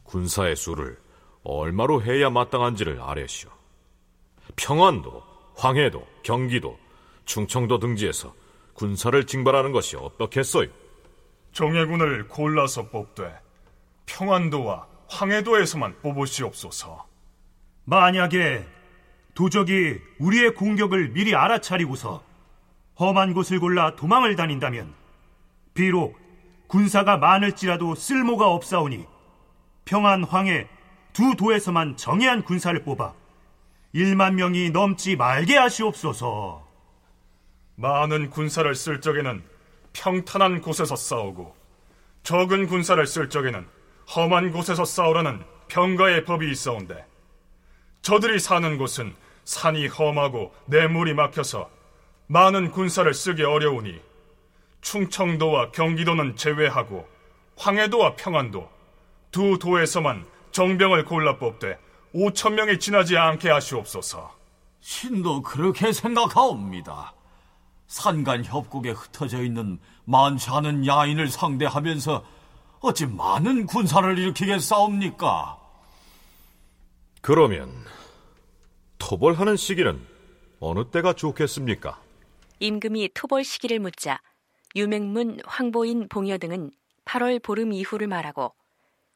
군사의 0.04 0.56
수를 0.56 0.98
얼마로 1.44 2.02
해야 2.02 2.30
마땅한지를 2.30 3.00
아뢰시오. 3.00 3.50
평안도, 4.56 5.22
황해도, 5.56 6.06
경기도, 6.22 6.78
충청도 7.24 7.78
등지에서 7.78 8.34
군사를 8.74 9.26
징발하는 9.26 9.72
것이 9.72 9.96
어떻겠어요? 9.96 10.68
정예군을 11.52 12.28
골라서 12.28 12.88
뽑되 12.88 13.32
평안도와 14.06 14.91
황해도에서만 15.12 16.00
뽑으시옵소서. 16.00 17.06
만약에 17.84 18.66
도적이 19.34 20.00
우리의 20.18 20.54
공격을 20.54 21.10
미리 21.10 21.34
알아차리고서 21.34 22.22
험한 22.98 23.34
곳을 23.34 23.60
골라 23.60 23.96
도망을 23.96 24.36
다닌다면 24.36 24.94
비록 25.74 26.18
군사가 26.66 27.16
많을지라도 27.16 27.94
쓸모가 27.94 28.48
없사오니 28.48 29.06
평안 29.84 30.24
황해 30.24 30.68
두 31.12 31.34
도에서만 31.36 31.96
정예한 31.96 32.44
군사를 32.44 32.82
뽑아 32.84 33.14
1만 33.94 34.34
명이 34.34 34.70
넘지 34.70 35.16
말게 35.16 35.56
하시옵소서. 35.56 36.66
많은 37.76 38.30
군사를 38.30 38.74
쓸 38.74 39.00
적에는 39.00 39.42
평탄한 39.92 40.62
곳에서 40.62 40.96
싸우고 40.96 41.54
적은 42.22 42.66
군사를 42.66 43.04
쓸 43.06 43.28
적에는 43.28 43.66
험한 44.14 44.52
곳에서 44.52 44.84
싸우라는 44.84 45.44
병가의 45.68 46.24
법이 46.24 46.50
있어온데 46.50 47.06
저들이 48.02 48.38
사는 48.38 48.78
곳은 48.78 49.14
산이 49.44 49.88
험하고 49.88 50.54
뇌물이 50.66 51.14
막혀서 51.14 51.70
많은 52.26 52.70
군사를 52.70 53.12
쓰기 53.14 53.42
어려우니 53.42 54.00
충청도와 54.80 55.70
경기도는 55.70 56.36
제외하고 56.36 57.08
황해도와 57.56 58.16
평안도 58.16 58.68
두 59.30 59.58
도에서만 59.58 60.26
정병을 60.50 61.04
골라 61.04 61.38
뽑되 61.38 61.78
5천 62.14 62.54
명이 62.54 62.78
지나지 62.78 63.16
않게 63.16 63.48
하시옵소서. 63.48 64.34
신도 64.80 65.42
그렇게 65.42 65.92
생각하옵니다. 65.92 67.14
산간 67.86 68.44
협곡에 68.44 68.90
흩어져 68.90 69.42
있는 69.42 69.78
많지 70.04 70.50
않은 70.50 70.86
야인을 70.86 71.28
상대하면서 71.28 72.24
어찌 72.82 73.06
많은 73.06 73.66
군사를 73.66 74.18
일으키겠사옵니까? 74.18 75.58
그러면 77.20 77.72
토벌하는 78.98 79.56
시기는 79.56 80.04
어느 80.58 80.90
때가 80.90 81.12
좋겠습니까? 81.12 82.00
임금이 82.58 83.10
토벌 83.14 83.44
시기를 83.44 83.78
묻자 83.78 84.20
유맹문, 84.74 85.40
황보인, 85.44 86.08
봉여 86.08 86.38
등은 86.38 86.72
8월 87.04 87.40
보름 87.40 87.72
이후를 87.72 88.08
말하고 88.08 88.52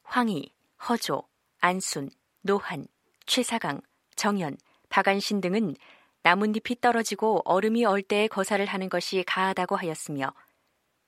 황희, 0.03 0.53
허조, 0.87 1.23
안순, 1.59 2.09
노한, 2.41 2.87
최사강, 3.25 3.81
정연, 4.15 4.57
박안신 4.89 5.41
등은 5.41 5.75
나뭇잎이 6.23 6.79
떨어지고 6.79 7.41
얼음이 7.43 7.83
얼 7.83 8.01
때에 8.01 8.27
거사를 8.27 8.65
하는 8.65 8.87
것이 8.87 9.23
가하다고 9.27 9.75
하였으며 9.75 10.33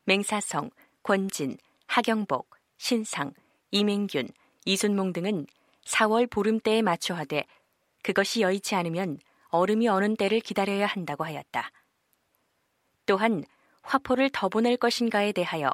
맹사성, 0.05 0.71
권진, 1.03 1.57
하경복, 1.89 2.51
신상, 2.77 3.33
이맹균, 3.71 4.29
이순몽 4.65 5.11
등은 5.11 5.47
4월 5.85 6.29
보름 6.29 6.59
때에 6.59 6.83
맞춰 6.83 7.15
하되 7.15 7.47
그것이 8.03 8.41
여의치 8.41 8.75
않으면 8.75 9.17
얼음이 9.47 9.87
어는 9.87 10.15
때를 10.15 10.39
기다려야 10.39 10.85
한다고 10.85 11.23
하였다. 11.25 11.71
또한 13.07 13.43
화포를 13.81 14.29
더 14.31 14.49
보낼 14.49 14.77
것인가에 14.77 15.31
대하여 15.31 15.71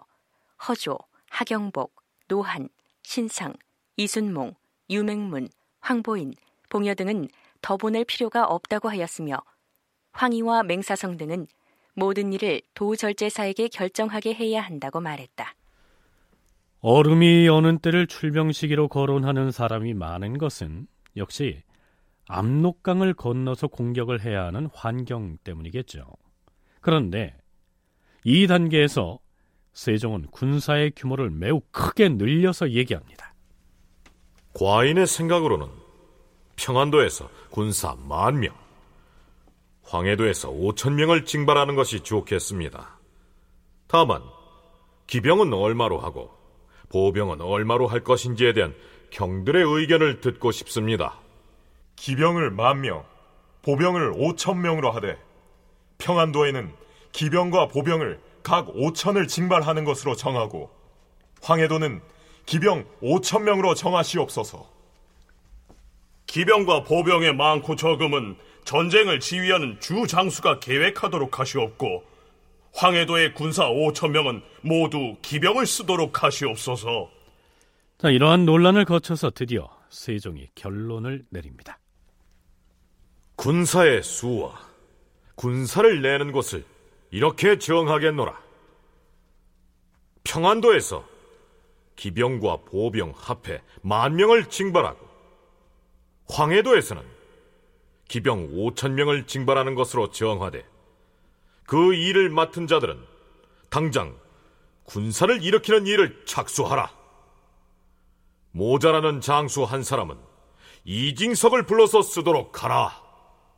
허조, 0.65 0.97
하경복, 1.31 1.93
노한, 2.29 2.69
신상, 3.03 3.53
이순몽, 3.97 4.55
유맹문, 4.89 5.49
황보인, 5.81 6.33
봉여 6.69 6.95
등은 6.95 7.27
더 7.61 7.75
보낼 7.75 8.05
필요가 8.05 8.45
없다고 8.45 8.87
하였으며 8.87 9.37
황희와 10.13 10.63
맹사성 10.63 11.17
등은 11.17 11.47
모든 11.93 12.31
일을 12.31 12.61
도절제사에게 12.73 13.67
결정하게 13.67 14.33
해야 14.33 14.61
한다고 14.61 15.01
말했다. 15.01 15.55
얼음이 16.87 17.47
어는 17.47 17.79
때를 17.79 18.05
출병 18.05 18.51
시기로 18.51 18.89
거론하는 18.89 19.49
사람이 19.49 19.95
많은 19.95 20.37
것은 20.37 20.85
역시 21.17 21.63
압록강을 22.27 23.15
건너서 23.15 23.65
공격을 23.65 24.21
해야 24.21 24.45
하는 24.45 24.69
환경 24.71 25.35
때문이겠죠. 25.43 26.05
그런데 26.81 27.35
이 28.23 28.45
단계에서 28.45 29.17
세종은 29.73 30.27
군사의 30.27 30.91
규모를 30.95 31.31
매우 31.31 31.59
크게 31.71 32.09
늘려서 32.09 32.69
얘기합니다. 32.69 33.33
과인의 34.53 35.07
생각으로는 35.07 35.65
평안도에서 36.55 37.31
군사 37.49 37.95
만 37.95 38.41
명, 38.41 38.53
황해도에서 39.81 40.51
5천 40.51 40.93
명을 40.93 41.25
징발하는 41.25 41.73
것이 41.73 42.01
좋겠습니다. 42.01 42.99
다만 43.87 44.21
기병은 45.07 45.51
얼마로 45.51 45.97
하고 45.97 46.44
보병은 46.89 47.41
얼마로 47.41 47.87
할 47.87 48.03
것인지에 48.03 48.53
대한 48.53 48.75
경들의 49.11 49.63
의견을 49.63 50.21
듣고 50.21 50.51
싶습니다. 50.51 51.19
기병을 51.95 52.51
만 52.51 52.81
명, 52.81 53.03
보병을 53.61 54.13
5천 54.13 54.57
명으로 54.57 54.91
하되 54.91 55.17
평안도에는 55.97 56.71
기병과 57.11 57.69
보병을 57.69 58.19
각 58.43 58.67
5천을 58.67 59.27
징발하는 59.27 59.85
것으로 59.85 60.15
정하고 60.15 60.69
황해도는 61.41 62.01
기병 62.45 62.85
5천 63.01 63.43
명으로 63.43 63.73
정하시옵소서. 63.73 64.69
기병과 66.27 66.83
보병의 66.83 67.35
많고 67.35 67.75
적음은 67.75 68.35
전쟁을 68.65 69.19
지휘하는 69.19 69.77
주 69.79 70.05
장수가 70.07 70.59
계획하도록 70.59 71.39
하시옵고 71.39 72.03
황해도의 72.75 73.33
군사 73.33 73.69
5천 73.69 74.11
명은 74.11 74.43
모두 74.61 75.15
기병을 75.21 75.65
쓰도록 75.65 76.23
하시옵소서. 76.23 77.09
자, 77.97 78.09
이러한 78.09 78.45
논란을 78.45 78.83
거쳐서 78.83 79.31
드디어 79.31 79.69
세종이 79.89 80.49
결론을 80.55 81.25
내립니다. 81.29 81.79
군사의 83.37 84.03
수와 84.03 84.59
군사를 85.35 86.01
내는 86.01 86.33
곳을 86.33 86.65
이렇게 87.11 87.57
정하겠노라. 87.57 88.37
평안도에서 90.25 91.07
기병과 91.95 92.57
보병 92.65 93.13
합해 93.15 93.61
만 93.83 94.17
명을 94.17 94.49
징발하고 94.49 95.07
황해도에서는 96.27 97.01
기병 98.09 98.51
5천 98.51 98.91
명을 98.91 99.27
징발하는 99.27 99.75
것으로 99.75 100.11
정하되 100.11 100.65
그 101.65 101.93
일을 101.93 102.29
맡은 102.29 102.67
자들은 102.67 102.97
당장 103.69 104.15
군사를 104.83 105.43
일으키는 105.43 105.87
일을 105.87 106.25
착수하라. 106.25 106.91
모자라는 108.51 109.21
장수 109.21 109.63
한 109.63 109.83
사람은 109.83 110.15
이징석을 110.85 111.65
불러서 111.65 112.01
쓰도록 112.01 112.63
하라. 112.63 113.01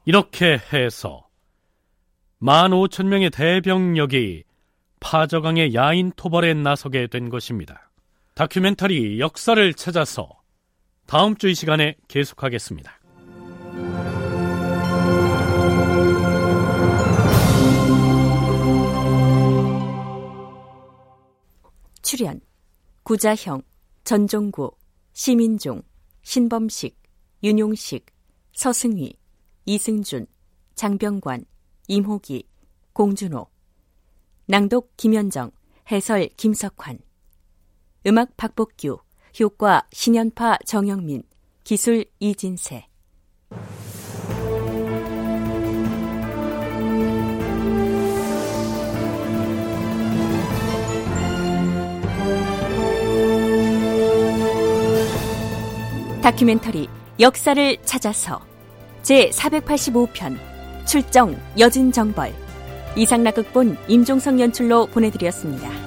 이렇게 0.05 0.60
해서 0.72 1.28
만 2.39 2.72
오천 2.72 3.10
명의 3.10 3.30
대병력이 3.30 4.43
파저강의 4.99 5.76
야인 5.76 6.12
토벌에 6.16 6.53
나서게 6.53 7.08
된 7.08 7.30
것입니다. 7.30 7.91
다큐멘터리 8.34 9.20
역사를 9.20 9.74
찾아서 9.74 10.30
다음 11.05 11.36
주 11.36 11.49
이 11.49 11.55
시간에 11.55 11.95
계속하겠습니다. 12.08 12.97
출연 22.08 22.39
구자형, 23.03 23.64
전종구, 24.05 24.72
시민종, 25.12 25.84
신범식, 26.22 26.97
윤용식, 27.43 28.05
서승휘, 28.53 29.18
이승준, 29.66 30.26
장병관, 30.76 31.43
임호기, 31.89 32.47
공준호 32.93 33.47
낭독 34.45 34.95
김현정 34.95 35.51
해설 35.91 36.30
김석환 36.38 36.99
음악 38.05 38.38
박복규 38.38 38.99
효과 39.41 39.86
신연파 39.91 40.60
정영민 40.66 41.24
기술 41.66 42.05
이진세 42.20 42.88
다큐멘터리 56.28 56.89
역사를 57.21 57.78
찾아서 57.86 58.41
제 59.01 59.30
485편 59.30 60.38
출정 60.86 61.38
여진정벌 61.57 62.34
이상락극본 62.97 63.78
임종성 63.88 64.41
연출로 64.41 64.88
보내드렸습니다. 64.88 65.86